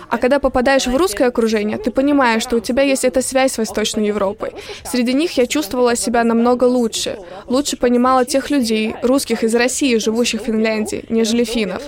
А 0.10 0.18
когда 0.18 0.40
попадаешь 0.40 0.88
в 0.88 0.96
русское 0.96 1.26
окружение, 1.26 1.78
ты 1.78 1.92
понимаешь, 1.92 2.44
что 2.44 2.58
у 2.58 2.60
тебя 2.60 2.84
есть 2.84 3.06
эта 3.06 3.22
связь 3.22 3.54
с 3.54 3.58
Восточной 3.58 4.08
Европой. 4.08 4.54
Среди 4.84 5.14
них 5.14 5.38
я 5.38 5.46
чувствовала 5.48 5.96
себя 5.96 6.24
намного 6.24 6.66
лучше. 6.66 7.18
Лучше 7.48 7.78
понимала 7.78 8.26
тех 8.26 8.50
людей, 8.50 8.96
русских 9.02 9.44
из 9.44 9.56
России, 9.56 9.98
живущих 9.98 10.42
в 10.42 10.46
Финляндии, 10.46 11.06
нежели 11.10 11.44
финнов. 11.44 11.84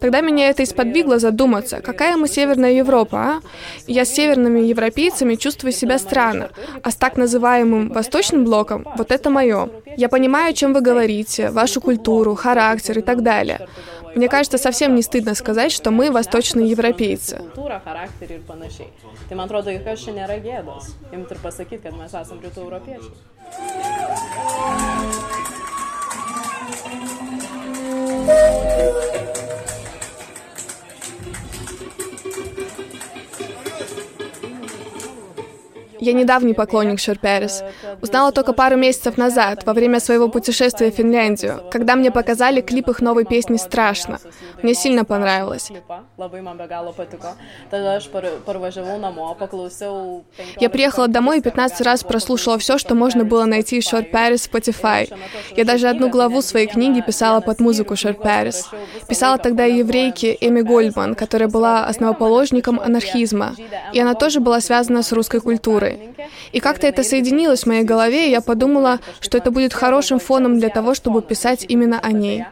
Тогда 0.00 0.20
меня 0.20 0.50
это 0.50 0.62
исподвигло 0.62 1.18
задуматься, 1.18 1.80
какая 1.80 2.16
мы 2.16 2.28
Северная 2.28 2.72
Европа, 2.72 3.18
а? 3.18 3.40
Я 3.86 4.04
с 4.04 4.10
северными 4.10 4.60
европейцами 4.60 5.34
чувствую 5.36 5.72
себя 5.72 5.98
странно, 5.98 6.50
а 6.82 6.90
с 6.90 6.96
так 6.96 7.16
называемым 7.16 7.92
Восточным 7.92 8.44
блоком 8.44 8.86
вот 8.96 9.10
это 9.10 9.30
мое. 9.30 9.68
Я 9.96 10.08
понимаю, 10.08 10.50
о 10.50 10.54
чем 10.54 10.72
вы 10.74 10.80
говорите, 10.80 11.50
вашу 11.50 11.80
культуру, 11.80 12.34
характер 12.34 12.98
и 12.98 13.02
так 13.02 13.22
далее. 13.22 13.68
Мне 14.14 14.28
кажется, 14.28 14.56
совсем 14.56 14.94
не 14.94 15.02
стыдно 15.02 15.34
сказать, 15.34 15.72
что 15.72 15.90
мы 15.90 16.10
восточные 16.10 16.70
европейцы. 16.70 17.40
Tai 19.28 19.34
man 28.94 29.05
Я 36.00 36.12
недавний 36.12 36.54
поклонник 36.54 37.00
Шерперис. 37.00 37.62
Узнала 38.02 38.32
только 38.32 38.52
пару 38.52 38.76
месяцев 38.76 39.16
назад, 39.16 39.64
во 39.64 39.72
время 39.72 40.00
своего 40.00 40.28
путешествия 40.28 40.90
в 40.90 40.94
Финляндию, 40.94 41.62
когда 41.70 41.96
мне 41.96 42.10
показали 42.10 42.60
клип 42.60 42.88
их 42.88 43.00
новой 43.00 43.24
песни 43.24 43.56
«Страшно». 43.56 44.18
Мне 44.62 44.74
сильно 44.74 45.04
понравилось. 45.04 45.70
Я 50.60 50.70
приехала 50.70 51.08
домой 51.08 51.38
и 51.38 51.42
15 51.42 51.80
раз 51.82 52.04
прослушала 52.04 52.58
все, 52.58 52.78
что 52.78 52.94
можно 52.94 53.24
было 53.24 53.44
найти 53.44 53.80
в 53.80 53.84
Шерперис 53.84 54.46
в 54.46 54.52
Spotify. 54.52 55.12
Я 55.56 55.64
даже 55.64 55.88
одну 55.88 56.08
главу 56.08 56.42
своей 56.42 56.66
книги 56.66 57.00
писала 57.00 57.40
под 57.40 57.60
музыку 57.60 57.96
Шерперис. 57.96 58.68
Писала 59.08 59.38
тогда 59.38 59.66
и 59.66 59.78
еврейке 59.78 60.36
Эми 60.40 60.60
Гольдман, 60.60 61.14
которая 61.14 61.48
была 61.48 61.86
основоположником 61.86 62.80
анархизма. 62.80 63.54
И 63.92 64.00
она 64.00 64.14
тоже 64.14 64.40
была 64.40 64.60
связана 64.60 65.02
с 65.02 65.12
русской 65.12 65.40
культурой. 65.40 65.85
И 66.52 66.60
как-то 66.60 66.86
это 66.86 67.02
соединилось 67.02 67.62
в 67.62 67.66
моей 67.66 67.84
голове, 67.84 68.28
и 68.28 68.30
я 68.30 68.40
подумала, 68.40 69.00
что 69.20 69.38
это 69.38 69.50
будет 69.50 69.72
хорошим 69.72 70.18
фоном 70.18 70.58
для 70.58 70.68
того, 70.68 70.94
чтобы 70.94 71.22
писать 71.22 71.64
именно 71.68 71.98
о 71.98 72.12
ней. 72.12 72.44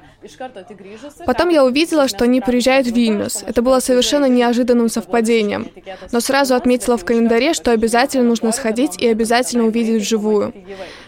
Потом 1.26 1.50
я 1.50 1.64
увидела, 1.64 2.08
что 2.08 2.24
они 2.24 2.40
приезжают 2.40 2.86
в 2.86 2.94
Вильнюс. 2.94 3.44
Это 3.46 3.62
было 3.62 3.80
совершенно 3.80 4.26
неожиданным 4.26 4.88
совпадением. 4.88 5.68
Но 6.12 6.20
сразу 6.20 6.54
отметила 6.54 6.96
в 6.96 7.04
календаре, 7.04 7.52
что 7.52 7.72
обязательно 7.72 8.24
нужно 8.24 8.52
сходить 8.52 9.00
и 9.00 9.06
обязательно 9.06 9.64
увидеть 9.64 10.02
вживую. 10.02 10.54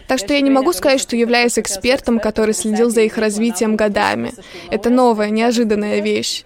Так 0.07 0.19
что 0.19 0.33
я 0.33 0.41
не 0.41 0.49
могу 0.49 0.73
сказать, 0.73 1.01
что 1.01 1.15
являюсь 1.15 1.59
экспертом, 1.59 2.19
который 2.19 2.53
следил 2.53 2.89
за 2.89 3.01
их 3.01 3.17
развитием 3.17 3.75
годами. 3.75 4.33
Это 4.71 4.89
новая, 4.89 5.29
неожиданная 5.29 6.01
вещь. 6.01 6.43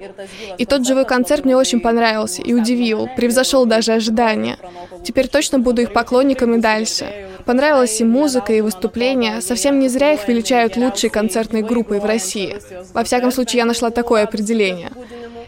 И 0.58 0.66
тот 0.66 0.86
живой 0.86 1.06
концерт 1.06 1.46
мне 1.46 1.56
очень 1.56 1.80
понравился 1.80 2.42
и 2.42 2.54
удивил, 2.54 3.08
превзошел 3.16 3.66
даже 3.66 3.94
ожидания. 3.94 4.58
Теперь 5.04 5.28
точно 5.28 5.60
буду 5.60 5.82
их 5.82 5.94
поклонником 5.94 6.56
и 6.56 6.60
дальше. 6.60 7.28
Понравилась 7.46 8.00
и 8.02 8.04
музыка, 8.04 8.54
и 8.54 8.62
выступления. 8.62 9.42
Совсем 9.42 9.80
не 9.80 9.90
зря 9.90 10.14
их 10.14 10.28
величают 10.28 10.78
лучшей 10.78 11.10
концертной 11.10 11.62
группой 11.62 12.00
в 12.00 12.06
России. 12.06 12.58
Во 12.94 13.04
всяком 13.04 13.32
случае, 13.32 13.60
я 13.60 13.66
нашла 13.66 13.90
такое 13.90 14.24
определение. 14.24 14.92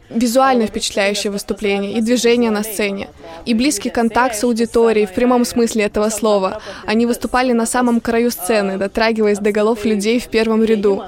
Визуально 0.10 0.68
впечатляющее 0.68 1.32
выступление 1.32 1.94
и 1.94 2.02
движение 2.02 2.52
на 2.52 2.64
сцене, 2.64 3.10
и 3.46 3.54
близкий 3.54 3.90
контакт 3.90 4.36
с 4.36 4.44
аудиторией 4.44 5.06
в 5.06 5.14
прямом 5.14 5.46
смысле 5.46 5.86
этого 5.86 6.10
слова. 6.10 6.62
Они 6.86 7.06
выступали 7.06 7.52
на 7.52 7.66
самом 7.66 8.00
краю 8.00 8.32
сцены, 8.32 8.78
дотрагиваясь 8.78 9.40
до 9.40 9.52
голов 9.52 9.86
людей 9.86 10.20
в 10.20 10.28
первом 10.28 10.64
ряду. 10.64 11.04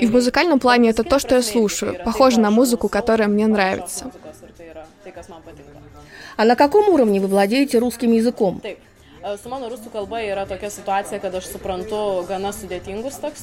И 0.00 0.06
в 0.06 0.12
музыкальном 0.12 0.58
плане 0.58 0.90
это 0.90 1.04
то, 1.04 1.18
что 1.18 1.36
я 1.36 1.42
слушаю, 1.42 1.96
похоже 2.04 2.40
на 2.40 2.50
музыку, 2.50 2.88
которая 2.88 3.28
мне 3.28 3.46
нравится. 3.46 4.10
А 6.36 6.44
на 6.44 6.56
каком 6.56 6.88
уровне 6.88 7.20
вы 7.20 7.26
владеете 7.26 7.78
русским 7.78 8.12
языком? 8.12 8.62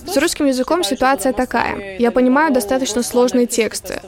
С 0.07 0.17
русским 0.17 0.47
языком 0.47 0.83
ситуация 0.83 1.33
такая. 1.33 1.97
Я 1.99 2.11
понимаю 2.11 2.51
достаточно 2.51 3.03
сложные 3.03 3.45
тексты. 3.45 4.01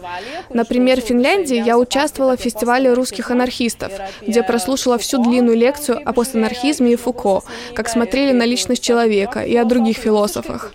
Например, 0.49 0.99
в 0.99 1.05
Финляндии 1.05 1.61
я 1.63 1.77
участвовала 1.77 2.37
в 2.37 2.41
фестивале 2.41 2.91
русских 2.93 3.29
анархистов, 3.29 3.91
где 4.21 4.41
прослушала 4.41 4.97
всю 4.97 5.21
длинную 5.21 5.55
лекцию 5.55 6.01
о 6.03 6.13
постанархизме 6.13 6.93
и 6.93 6.95
Фуко, 6.95 7.43
как 7.75 7.87
смотрели 7.87 8.31
на 8.31 8.43
личность 8.43 8.83
человека 8.83 9.41
и 9.41 9.55
о 9.55 9.63
других 9.63 9.97
философах. 9.97 10.73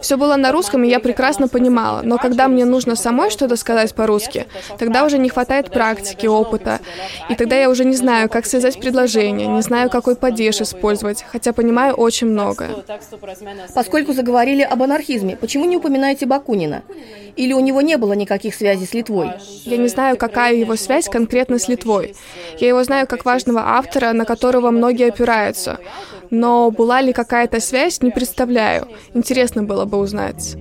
Все 0.00 0.16
было 0.16 0.36
на 0.36 0.52
русском, 0.52 0.84
и 0.84 0.88
я 0.88 1.00
прекрасно 1.00 1.48
понимала, 1.48 2.00
но 2.02 2.16
когда 2.16 2.48
мне 2.48 2.64
нужно 2.64 2.96
самой 2.96 3.30
что-то 3.30 3.56
сказать 3.56 3.94
по-русски, 3.94 4.46
тогда 4.78 5.04
уже 5.04 5.18
не 5.18 5.28
хватает 5.28 5.70
практики, 5.70 6.26
опыта, 6.26 6.80
и 7.28 7.34
тогда 7.34 7.56
я 7.56 7.68
уже 7.68 7.84
не 7.84 7.94
знаю, 7.94 8.30
как 8.30 8.46
связать 8.46 8.80
предложение, 8.80 9.46
не 9.48 9.60
знаю, 9.60 9.90
какой 9.90 10.13
какой 10.14 10.30
падеж 10.30 10.60
использовать, 10.60 11.22
хотя 11.22 11.52
понимаю 11.52 11.94
очень 11.94 12.28
много. 12.28 12.84
Поскольку 13.74 14.12
заговорили 14.12 14.62
об 14.62 14.82
анархизме, 14.82 15.36
почему 15.36 15.64
не 15.64 15.76
упоминаете 15.76 16.26
Бакунина? 16.26 16.82
Или 17.36 17.52
у 17.52 17.60
него 17.60 17.82
не 17.82 17.96
было 17.96 18.12
никаких 18.14 18.54
связей 18.54 18.86
с 18.86 18.94
Литвой? 18.94 19.30
Я 19.64 19.76
не 19.76 19.88
знаю, 19.88 20.16
какая 20.16 20.54
его 20.54 20.76
связь 20.76 21.08
конкретно 21.08 21.58
с 21.58 21.68
Литвой. 21.68 22.14
Я 22.60 22.68
его 22.68 22.84
знаю 22.84 23.06
как 23.06 23.24
важного 23.24 23.60
автора, 23.60 24.12
на 24.12 24.24
которого 24.24 24.70
многие 24.70 25.08
опираются. 25.08 25.78
Но 26.30 26.70
была 26.70 27.02
ли 27.02 27.12
какая-то 27.12 27.60
связь, 27.60 28.02
не 28.02 28.10
представляю. 28.10 28.88
Интересно 29.14 29.62
было 29.62 29.84
бы 29.84 29.98
узнать. 29.98 30.56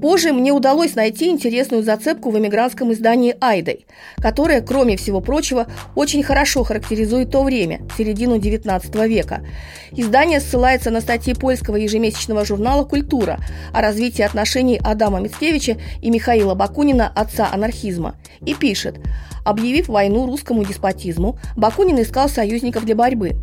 Позже 0.00 0.32
мне 0.32 0.52
удалось 0.52 0.94
найти 0.94 1.28
интересную 1.28 1.82
зацепку 1.82 2.30
в 2.30 2.38
эмигрантском 2.38 2.92
издании 2.92 3.36
«Айдой», 3.40 3.86
которое, 4.16 4.62
кроме 4.62 4.96
всего 4.96 5.20
прочего, 5.20 5.66
очень 5.94 6.22
хорошо 6.22 6.64
характеризует 6.64 7.30
то 7.30 7.42
время, 7.42 7.82
середину 7.98 8.38
XIX 8.38 9.08
века. 9.08 9.44
Издание 9.92 10.40
ссылается 10.40 10.90
на 10.90 11.00
статьи 11.00 11.34
польского 11.34 11.76
ежемесячного 11.76 12.44
журнала 12.44 12.84
«Культура» 12.84 13.38
о 13.72 13.82
развитии 13.82 14.22
отношений 14.22 14.80
Адама 14.82 15.20
Мицкевича 15.20 15.76
и 16.00 16.10
Михаила 16.10 16.54
Бакунина, 16.54 17.10
отца 17.14 17.48
анархизма, 17.52 18.16
и 18.44 18.54
пишет– 18.54 18.96
Объявив 19.44 19.88
войну 19.88 20.26
русскому 20.26 20.64
деспотизму, 20.64 21.38
Бакунин 21.56 22.00
искал 22.00 22.28
союзников 22.28 22.84
для 22.84 22.94
борьбы. 22.94 23.36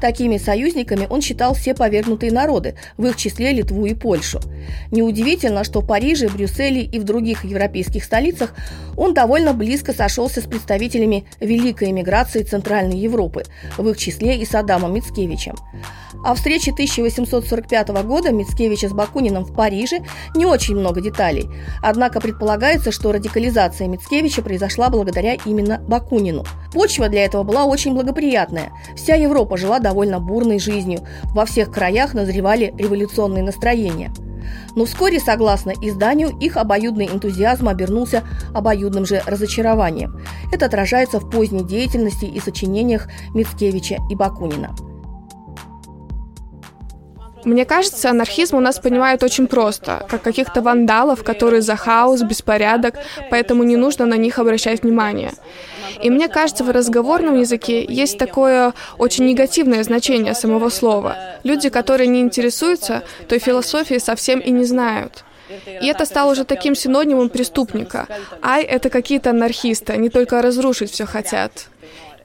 Такими 0.00 0.36
союзниками 0.38 1.06
он 1.08 1.20
считал 1.20 1.54
все 1.54 1.74
повергнутые 1.74 2.32
народы, 2.32 2.74
в 2.96 3.06
их 3.06 3.16
числе 3.16 3.52
Литву 3.52 3.86
и 3.86 3.94
Польшу. 3.94 4.40
Неудивительно, 4.90 5.64
что 5.64 5.80
в 5.80 5.86
Париже, 5.86 6.28
Брюсселе 6.28 6.82
и 6.82 6.98
в 6.98 7.04
других 7.04 7.44
европейских 7.44 8.04
столицах 8.04 8.54
он 8.96 9.14
довольно 9.14 9.54
близко 9.54 9.92
сошелся 9.92 10.40
с 10.40 10.44
представителями 10.44 11.24
великой 11.40 11.90
эмиграции 11.90 12.42
Центральной 12.42 12.98
Европы, 12.98 13.44
в 13.76 13.88
их 13.88 13.96
числе 13.96 14.36
и 14.38 14.44
с 14.44 14.54
Адамом 14.54 14.94
Мицкевичем. 14.94 15.54
О 16.24 16.34
встрече 16.34 16.72
1845 16.72 17.88
года 18.02 18.32
Мицкевича 18.32 18.88
с 18.88 18.92
Бакуниным 18.92 19.44
в 19.44 19.54
Париже 19.54 20.00
не 20.34 20.46
очень 20.46 20.76
много 20.76 21.00
деталей. 21.00 21.48
Однако 21.80 22.20
предполагается, 22.20 22.90
что 22.90 23.12
радикализация 23.12 23.86
Мицкевича 23.86 24.42
произошла 24.42 24.90
благодаря 24.90 25.34
именно 25.44 25.78
Бакунину. 25.78 26.44
Почва 26.72 27.08
для 27.08 27.24
этого 27.24 27.42
была 27.42 27.64
очень 27.64 27.94
благоприятная. 27.94 28.72
Вся 28.94 29.14
Европа 29.14 29.56
жила 29.56 29.78
довольно 29.78 30.20
бурной 30.20 30.58
жизнью. 30.58 31.00
Во 31.34 31.46
всех 31.46 31.70
краях 31.70 32.14
назревали 32.14 32.74
революционные 32.76 33.42
настроения. 33.42 34.12
Но 34.74 34.84
вскоре, 34.84 35.20
согласно 35.20 35.72
изданию, 35.82 36.30
их 36.40 36.56
обоюдный 36.56 37.06
энтузиазм 37.06 37.68
обернулся 37.68 38.22
обоюдным 38.54 39.04
же 39.04 39.22
разочарованием. 39.26 40.20
Это 40.52 40.66
отражается 40.66 41.20
в 41.20 41.28
поздней 41.28 41.64
деятельности 41.64 42.24
и 42.24 42.40
сочинениях 42.40 43.08
Мицкевича 43.34 43.98
и 44.10 44.14
Бакунина. 44.14 44.74
Мне 47.44 47.64
кажется, 47.64 48.10
анархизм 48.10 48.56
у 48.56 48.60
нас 48.60 48.78
понимают 48.78 49.22
очень 49.22 49.46
просто, 49.46 50.06
как 50.08 50.22
каких-то 50.22 50.60
вандалов, 50.60 51.22
которые 51.22 51.62
за 51.62 51.76
хаос, 51.76 52.22
беспорядок, 52.22 52.94
поэтому 53.30 53.62
не 53.62 53.76
нужно 53.76 54.06
на 54.06 54.14
них 54.14 54.38
обращать 54.38 54.82
внимание. 54.82 55.32
И 56.02 56.10
мне 56.10 56.28
кажется, 56.28 56.64
в 56.64 56.70
разговорном 56.70 57.38
языке 57.38 57.84
есть 57.84 58.18
такое 58.18 58.74
очень 58.98 59.26
негативное 59.26 59.82
значение 59.82 60.34
самого 60.34 60.68
слова. 60.68 61.16
Люди, 61.44 61.68
которые 61.70 62.08
не 62.08 62.20
интересуются, 62.20 63.02
той 63.28 63.38
философии 63.38 63.98
совсем 63.98 64.40
и 64.40 64.50
не 64.50 64.64
знают. 64.64 65.24
И 65.66 65.86
это 65.86 66.04
стало 66.04 66.32
уже 66.32 66.44
таким 66.44 66.74
синонимом 66.74 67.30
преступника. 67.30 68.06
Ай, 68.42 68.62
это 68.62 68.90
какие-то 68.90 69.30
анархисты, 69.30 69.92
они 69.92 70.10
только 70.10 70.42
разрушить 70.42 70.90
все 70.90 71.06
хотят. 71.06 71.68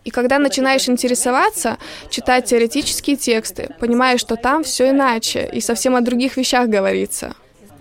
И 0.04 0.10
когда 0.10 0.38
начинаешь 0.40 0.90
интересоваться, 0.90 1.78
читать 2.10 2.46
теоретические 2.46 3.16
тексты, 3.16 3.70
понимаешь, 3.80 4.20
что 4.20 4.36
там 4.36 4.64
все 4.64 4.90
иначе 4.90 5.50
и 5.52 5.62
совсем 5.62 5.96
о 5.96 6.02
других 6.02 6.38
вещах 6.38 6.68
говорится. 6.68 7.36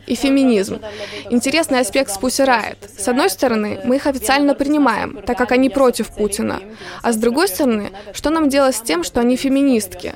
И 0.07 0.17
феминизм. 0.17 0.81
Интересный 1.31 1.81
аспект 1.81 2.11
с 2.11 2.19
Pussy 2.19 2.45
Riot. 2.45 2.77
С 2.99 3.07
одной 3.07 3.31
стороны, 3.31 3.81
мы 3.85 3.97
их 3.97 4.07
официально 4.07 4.55
принимаем, 4.55 5.23
так 5.25 5.39
как 5.39 5.53
они 5.53 5.71
против 5.71 6.09
Путина. 6.09 6.61
А 7.03 7.13
с 7.13 7.17
другой 7.17 7.47
стороны, 7.47 7.93
что 8.13 8.31
нам 8.31 8.49
делать 8.49 8.75
с 8.75 8.81
тем, 8.81 9.05
что 9.05 9.21
они 9.21 9.37
феминистки? 9.37 10.15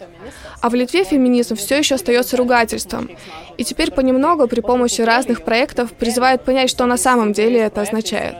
А 0.60 0.70
в 0.70 0.74
Литве 0.74 1.04
феминизм 1.04 1.54
все 1.54 1.78
еще 1.78 1.94
остается 1.94 2.36
ругательством. 2.36 3.10
И 3.58 3.64
теперь 3.64 3.92
понемногу 3.92 4.48
при 4.48 4.60
помощи 4.60 5.02
разных 5.02 5.44
проектов 5.44 5.92
призывают 5.92 6.44
понять, 6.44 6.68
что 6.68 6.84
на 6.86 6.96
самом 6.96 7.32
деле 7.32 7.60
это 7.60 7.82
означает. 7.82 8.36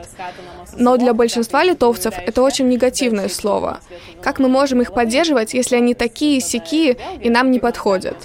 Но 0.79 0.97
для 0.97 1.13
большинства 1.13 1.63
литовцев 1.63 2.13
это 2.25 2.41
очень 2.41 2.67
негативное 2.69 3.29
слово. 3.29 3.79
Как 4.21 4.39
мы 4.39 4.47
можем 4.47 4.81
их 4.81 4.93
поддерживать, 4.93 5.53
если 5.53 5.75
они 5.75 5.93
такие 5.93 6.39
сякие 6.41 6.97
и 7.21 7.29
нам 7.29 7.51
не 7.51 7.59
подходят? 7.59 8.15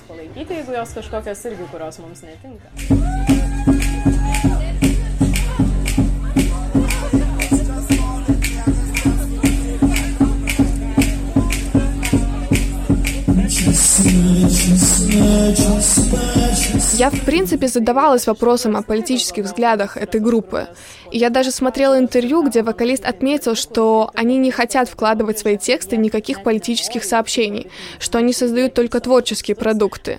Я, 16.94 17.10
в 17.10 17.24
принципе, 17.26 17.68
задавалась 17.68 18.26
вопросом 18.26 18.76
о 18.76 18.82
политических 18.82 19.44
взглядах 19.44 19.98
этой 19.98 20.18
группы. 20.18 20.68
И 21.10 21.18
я 21.18 21.28
даже 21.28 21.50
смотрела 21.50 21.98
интервью, 21.98 22.42
где 22.42 22.62
вокалист 22.62 23.04
отметил, 23.04 23.54
что 23.54 24.10
они 24.14 24.38
не 24.38 24.50
хотят 24.50 24.88
вкладывать 24.88 25.36
в 25.36 25.40
свои 25.40 25.58
тексты 25.58 25.98
никаких 25.98 26.42
политических 26.42 27.04
сообщений, 27.04 27.70
что 27.98 28.18
они 28.18 28.32
создают 28.32 28.72
только 28.72 29.00
творческие 29.00 29.56
продукты. 29.56 30.18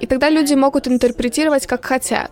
И 0.00 0.06
тогда 0.06 0.30
люди 0.30 0.54
могут 0.54 0.88
интерпретировать, 0.88 1.66
как 1.66 1.84
хотят. 1.84 2.30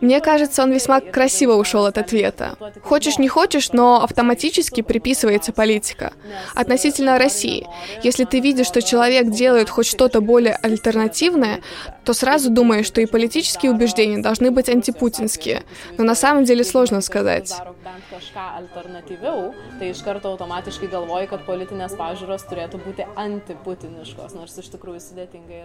Мне 0.00 0.20
кажется, 0.20 0.62
он 0.62 0.72
весьма 0.72 1.00
красиво 1.00 1.54
ушел 1.54 1.86
от 1.86 1.98
ответа. 1.98 2.56
Хочешь, 2.82 3.18
не 3.18 3.26
хочешь, 3.26 3.72
но 3.72 4.02
автоматически 4.02 4.82
приписывается 4.82 5.52
политика. 5.52 6.12
Относительно 6.54 7.18
России. 7.18 7.66
Если 8.04 8.24
ты 8.24 8.38
видишь, 8.38 8.66
что 8.66 8.80
человек 8.80 9.30
делает 9.30 9.70
хоть 9.70 9.86
что-то 9.98 10.20
более 10.20 10.54
альтернативное, 10.54 11.60
то 12.04 12.12
сразу 12.12 12.50
думаешь, 12.50 12.86
что 12.86 13.00
и 13.00 13.06
политические 13.06 13.72
убеждения 13.72 14.18
должны 14.18 14.52
быть 14.52 14.68
антипутинские. 14.68 15.64
Но 15.98 16.04
на 16.04 16.14
самом 16.14 16.44
деле 16.44 16.62
сложно 16.62 17.00
сказать. 17.00 17.52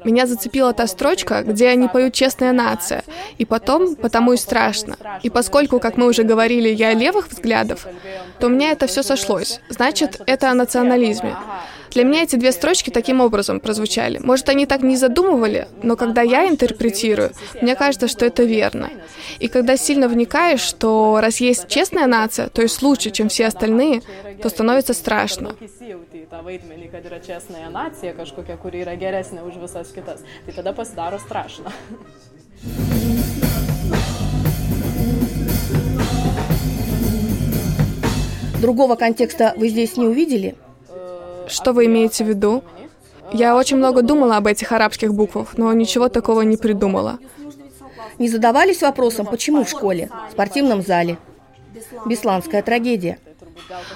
Меня 0.04 0.26
зацепила 0.26 0.74
та 0.74 0.88
строчка, 0.88 1.44
где 1.44 1.68
они 1.68 1.88
поют 1.88 2.14
«Честная 2.16 2.54
нация», 2.54 3.04
и 3.38 3.46
потом 3.46 3.96
«Потому 3.96 4.34
и 4.34 4.38
страшно». 4.38 4.98
И 5.22 5.30
поскольку, 5.30 5.80
как 5.80 5.98
мы 5.98 6.08
уже 6.08 6.24
говорили, 6.24 6.70
я 6.70 6.96
левых 6.96 7.30
взглядов, 7.30 7.86
то 8.40 8.48
у 8.48 8.50
меня 8.50 8.72
это 8.72 8.88
все 8.88 9.04
сошлось. 9.04 9.60
Значит, 9.70 10.22
это 10.26 10.50
о 10.50 10.56
национализме. 10.56 11.36
Для 11.94 12.04
меня 12.04 12.24
эти 12.24 12.36
две 12.38 12.52
строчки 12.52 12.90
таким 12.90 13.22
образом 13.22 13.60
прозвучали. 13.60 14.18
Может, 14.18 14.50
они 14.50 14.66
так 14.66 14.82
не 14.82 14.98
задумывали, 14.98 15.68
но 15.84 15.96
когда 15.96 16.24
я 16.24 16.50
интерпретирую, 16.50 17.32
мне 17.62 17.76
кажется, 17.76 18.08
что 18.08 18.26
это 18.26 18.44
верно. 18.44 18.90
И 19.38 19.48
когда 19.48 19.78
сильно 19.78 20.08
вникаешь, 20.08 20.60
что 20.60 21.20
раз 21.22 21.40
есть 21.40 21.68
честная 21.68 22.08
нация, 22.08 22.50
то 22.50 22.64
есть 22.64 22.82
лучше, 22.82 23.12
чем 23.12 23.30
все 23.30 23.46
остальные, 23.46 24.02
то 24.42 24.50
становится 24.50 24.94
страшно. 24.94 25.56
Другого 38.62 38.96
контекста 38.96 39.54
вы 39.58 39.68
здесь 39.68 39.96
не 39.98 40.08
увидели? 40.08 40.56
Что 41.48 41.74
вы 41.74 41.86
имеете 41.86 42.24
в 42.24 42.28
виду? 42.28 42.64
Я 43.32 43.56
очень 43.56 43.78
много 43.78 44.02
думала 44.02 44.38
об 44.38 44.48
этих 44.48 44.72
арабских 44.72 45.14
буквах, 45.14 45.58
но 45.58 45.72
ничего 45.74 46.10
такого 46.10 46.42
не 46.42 46.58
придумала. 46.58 47.20
Не 48.20 48.30
задавались 48.30 48.82
вопросом, 48.82 49.26
почему 49.26 49.64
в 49.64 49.70
школе, 49.70 50.10
в 50.30 50.34
спортивном 50.34 50.82
зале? 50.82 51.18
Бесланская 52.06 52.62
трагедия. 52.62 53.18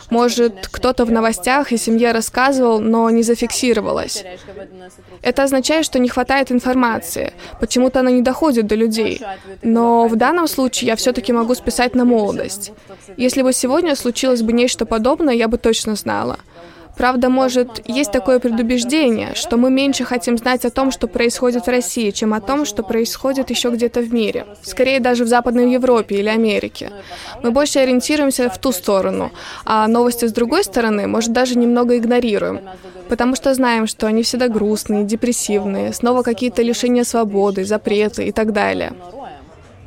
Может, 0.10 0.68
кто-то 0.72 1.06
в 1.06 1.12
новостях 1.12 1.72
и 1.72 1.78
семье 1.78 2.12
рассказывал, 2.12 2.80
но 2.80 3.10
не 3.10 3.24
зафиксировалось. 3.24 4.24
Это 5.22 5.44
означает, 5.44 5.86
что 5.86 6.00
не 6.00 6.10
хватает 6.10 6.52
информации. 6.52 7.34
Почему-то 7.60 8.00
она 8.00 8.12
не 8.12 8.22
доходит 8.22 8.68
до 8.68 8.76
людей. 8.76 9.22
Но 9.62 10.08
в 10.08 10.16
данном 10.16 10.48
случае 10.48 10.88
я 10.88 10.96
все-таки 10.96 11.34
могу 11.34 11.56
списать 11.56 11.96
на 11.96 12.06
молодость. 12.06 12.72
Если 13.18 13.42
бы 13.42 13.54
сегодня 13.54 13.96
случилось 13.96 14.42
бы 14.42 14.54
нечто 14.54 14.86
подобное, 14.86 15.34
я 15.34 15.48
бы 15.48 15.58
точно 15.58 15.96
знала. 15.96 16.38
Правда, 16.98 17.30
может, 17.30 17.82
есть 17.88 18.12
такое 18.12 18.40
предубеждение, 18.40 19.36
что 19.36 19.58
мы 19.58 19.70
меньше 19.70 20.04
хотим 20.04 20.38
знать 20.38 20.66
о 20.66 20.72
том, 20.72 20.92
что 20.92 21.08
происходит 21.08 21.66
в 21.66 21.70
России, 21.70 22.12
чем 22.12 22.34
о 22.34 22.42
том, 22.42 22.66
что 22.66 22.84
происходит 22.84 23.50
еще 23.52 23.70
где-то 23.70 24.02
в 24.02 24.14
мире. 24.14 24.46
Скорее, 24.64 25.00
даже 25.00 25.24
в 25.24 25.28
Западной 25.28 25.72
Европе 25.72 26.16
или 26.16 26.30
Америке. 26.30 26.92
Мы 27.44 27.52
больше 27.52 27.80
ориентируемся 27.80 28.50
в 28.50 28.58
ту 28.58 28.72
сторону, 28.72 29.32
а 29.66 29.88
новости 29.88 30.26
с 30.26 30.32
другой 30.32 30.64
стороны, 30.64 31.08
может, 31.08 31.32
даже 31.32 31.58
немного 31.58 31.98
игнорируем. 31.98 32.62
Потому 33.10 33.36
что 33.36 33.54
знаем, 33.54 33.88
что 33.88 34.08
они 34.08 34.24
всегда 34.24 34.48
грустные, 34.48 35.04
депрессивные, 35.04 35.94
снова 35.94 36.24
какие-то 36.24 36.62
лишения 36.62 37.04
свободы, 37.04 37.64
запреты 37.64 38.28
и 38.28 38.32
так 38.32 38.52
далее 38.54 38.94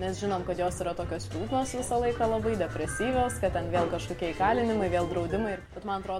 nes 0.00 0.18
žinom, 0.20 0.42
kad 0.46 0.58
jos 0.58 0.80
yra 0.80 0.94
tokios 0.96 1.28
liūdnos 1.34 1.74
visą 1.76 2.00
laiką 2.00 2.26
labai, 2.30 2.54
depresyvios, 2.56 3.36
kad 3.40 3.52
ten 3.52 3.68
vėl 3.72 3.86
kažkokie 3.92 4.32
įkalinimai, 4.32 4.88
vėl 4.88 5.08
draudimai. 5.10 5.58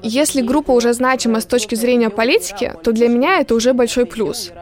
Если 0.03 0.43
группа 0.43 0.73
уже 0.73 0.93
значима 0.93 1.41
с 1.41 1.47
точки 1.47 1.75
зрения 1.75 2.11
политики, 2.11 2.75
то 2.83 2.93
для 2.93 3.09
меня 3.09 3.41
это 3.41 3.55
уже 3.55 3.73
большой 3.73 4.07
плюс. 4.07 4.53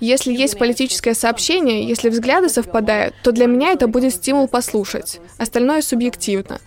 Если 0.00 0.32
есть 0.32 0.58
политическое 0.58 1.14
сообщение, 1.14 1.88
если 1.88 2.08
взгляды 2.10 2.48
совпадают, 2.48 3.14
то 3.22 3.32
для 3.32 3.46
меня 3.46 3.72
это 3.72 3.88
будет 3.88 4.14
стимул 4.14 4.48
послушать. 4.48 5.20
Остальное 5.38 5.82
субъективно. 5.82 6.60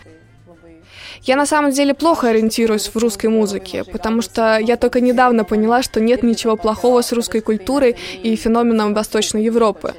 Я 1.24 1.36
на 1.36 1.46
самом 1.46 1.72
деле 1.72 1.94
плохо 1.94 2.30
ориентируюсь 2.30 2.88
в 2.88 2.96
русской 2.98 3.28
музыке, 3.28 3.84
потому 3.84 4.22
что 4.22 4.58
я 4.58 4.76
только 4.76 5.02
недавно 5.02 5.44
поняла, 5.44 5.84
что 5.84 6.00
нет 6.00 6.24
ничего 6.24 6.56
плохого 6.56 7.02
с 7.02 7.12
русской 7.12 7.42
культурой 7.42 7.96
и 8.24 8.36
феноменом 8.36 8.94
Восточной 8.94 9.44
Европы. 9.44 9.94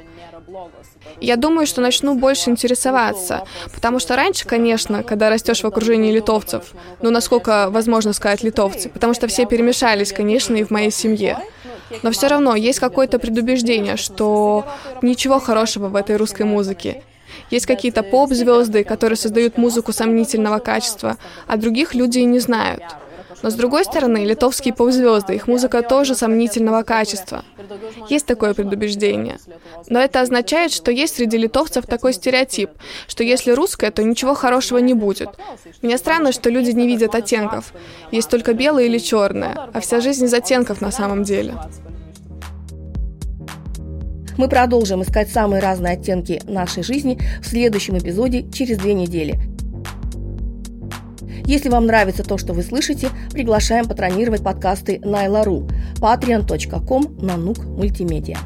Я 1.21 1.37
думаю, 1.37 1.65
что 1.65 1.79
начну 1.79 2.15
больше 2.15 2.49
интересоваться, 2.49 3.45
потому 3.73 3.99
что 3.99 4.15
раньше, 4.17 4.45
конечно, 4.45 5.03
когда 5.03 5.29
растешь 5.29 5.61
в 5.61 5.67
окружении 5.67 6.11
литовцев, 6.11 6.73
ну, 7.01 7.11
насколько 7.11 7.69
возможно 7.69 8.11
сказать 8.11 8.43
литовцы, 8.43 8.89
потому 8.89 9.13
что 9.13 9.27
все 9.27 9.45
перемешались, 9.45 10.11
конечно, 10.11 10.55
и 10.55 10.63
в 10.63 10.71
моей 10.71 10.91
семье. 10.91 11.37
Но 12.01 12.11
все 12.11 12.27
равно 12.27 12.55
есть 12.55 12.79
какое-то 12.79 13.19
предубеждение, 13.19 13.95
что 13.95 14.65
ничего 15.01 15.39
хорошего 15.39 15.87
в 15.87 15.95
этой 15.95 16.17
русской 16.17 16.43
музыке. 16.43 17.03
Есть 17.49 17.65
какие-то 17.65 18.03
поп-звезды, 18.03 18.83
которые 18.83 19.17
создают 19.17 19.57
музыку 19.57 19.93
сомнительного 19.93 20.59
качества, 20.59 21.17
а 21.47 21.57
других 21.57 21.95
люди 21.95 22.19
и 22.19 22.25
не 22.25 22.39
знают. 22.39 22.83
Но 23.43 23.49
с 23.49 23.55
другой 23.55 23.83
стороны, 23.83 24.23
литовские 24.25 24.73
поп-звезды, 24.73 25.35
их 25.35 25.47
музыка 25.47 25.81
тоже 25.81 26.15
сомнительного 26.15 26.83
качества. 26.83 27.43
Есть 28.09 28.25
такое 28.25 28.53
предубеждение. 28.53 29.37
Но 29.89 29.99
это 29.99 30.21
означает, 30.21 30.71
что 30.71 30.91
есть 30.91 31.17
среди 31.17 31.37
литовцев 31.37 31.85
такой 31.85 32.13
стереотип, 32.13 32.69
что 33.07 33.23
если 33.23 33.51
русское, 33.51 33.91
то 33.91 34.01
ничего 34.01 34.33
хорошего 34.33 34.77
не 34.77 34.93
будет. 34.93 35.29
Мне 35.81 35.97
странно, 35.97 36.31
что 36.31 36.49
люди 36.49 36.71
не 36.71 36.87
видят 36.87 37.15
оттенков. 37.15 37.73
Есть 38.11 38.29
только 38.29 38.53
белое 38.53 38.85
или 38.85 38.97
черное, 38.97 39.69
а 39.73 39.81
вся 39.81 39.99
жизнь 39.99 40.25
из 40.25 40.33
оттенков 40.33 40.79
на 40.79 40.91
самом 40.91 41.23
деле. 41.23 41.55
Мы 44.37 44.47
продолжим 44.47 45.01
искать 45.03 45.29
самые 45.29 45.61
разные 45.61 45.93
оттенки 45.93 46.41
нашей 46.47 46.83
жизни 46.83 47.19
в 47.41 47.47
следующем 47.47 47.97
эпизоде 47.97 48.49
через 48.51 48.77
две 48.77 48.93
недели. 48.93 49.39
Если 51.45 51.69
вам 51.69 51.85
нравится 51.85 52.23
то, 52.23 52.37
что 52.37 52.53
вы 52.53 52.63
слышите, 52.63 53.09
приглашаем 53.31 53.85
патронировать 53.87 54.43
подкасты 54.43 54.99
на 55.03 55.29
Ла.ру 55.29 55.67
patreon.com 55.99 57.17
нанук 57.19 57.65
мультимедиа. 57.65 58.37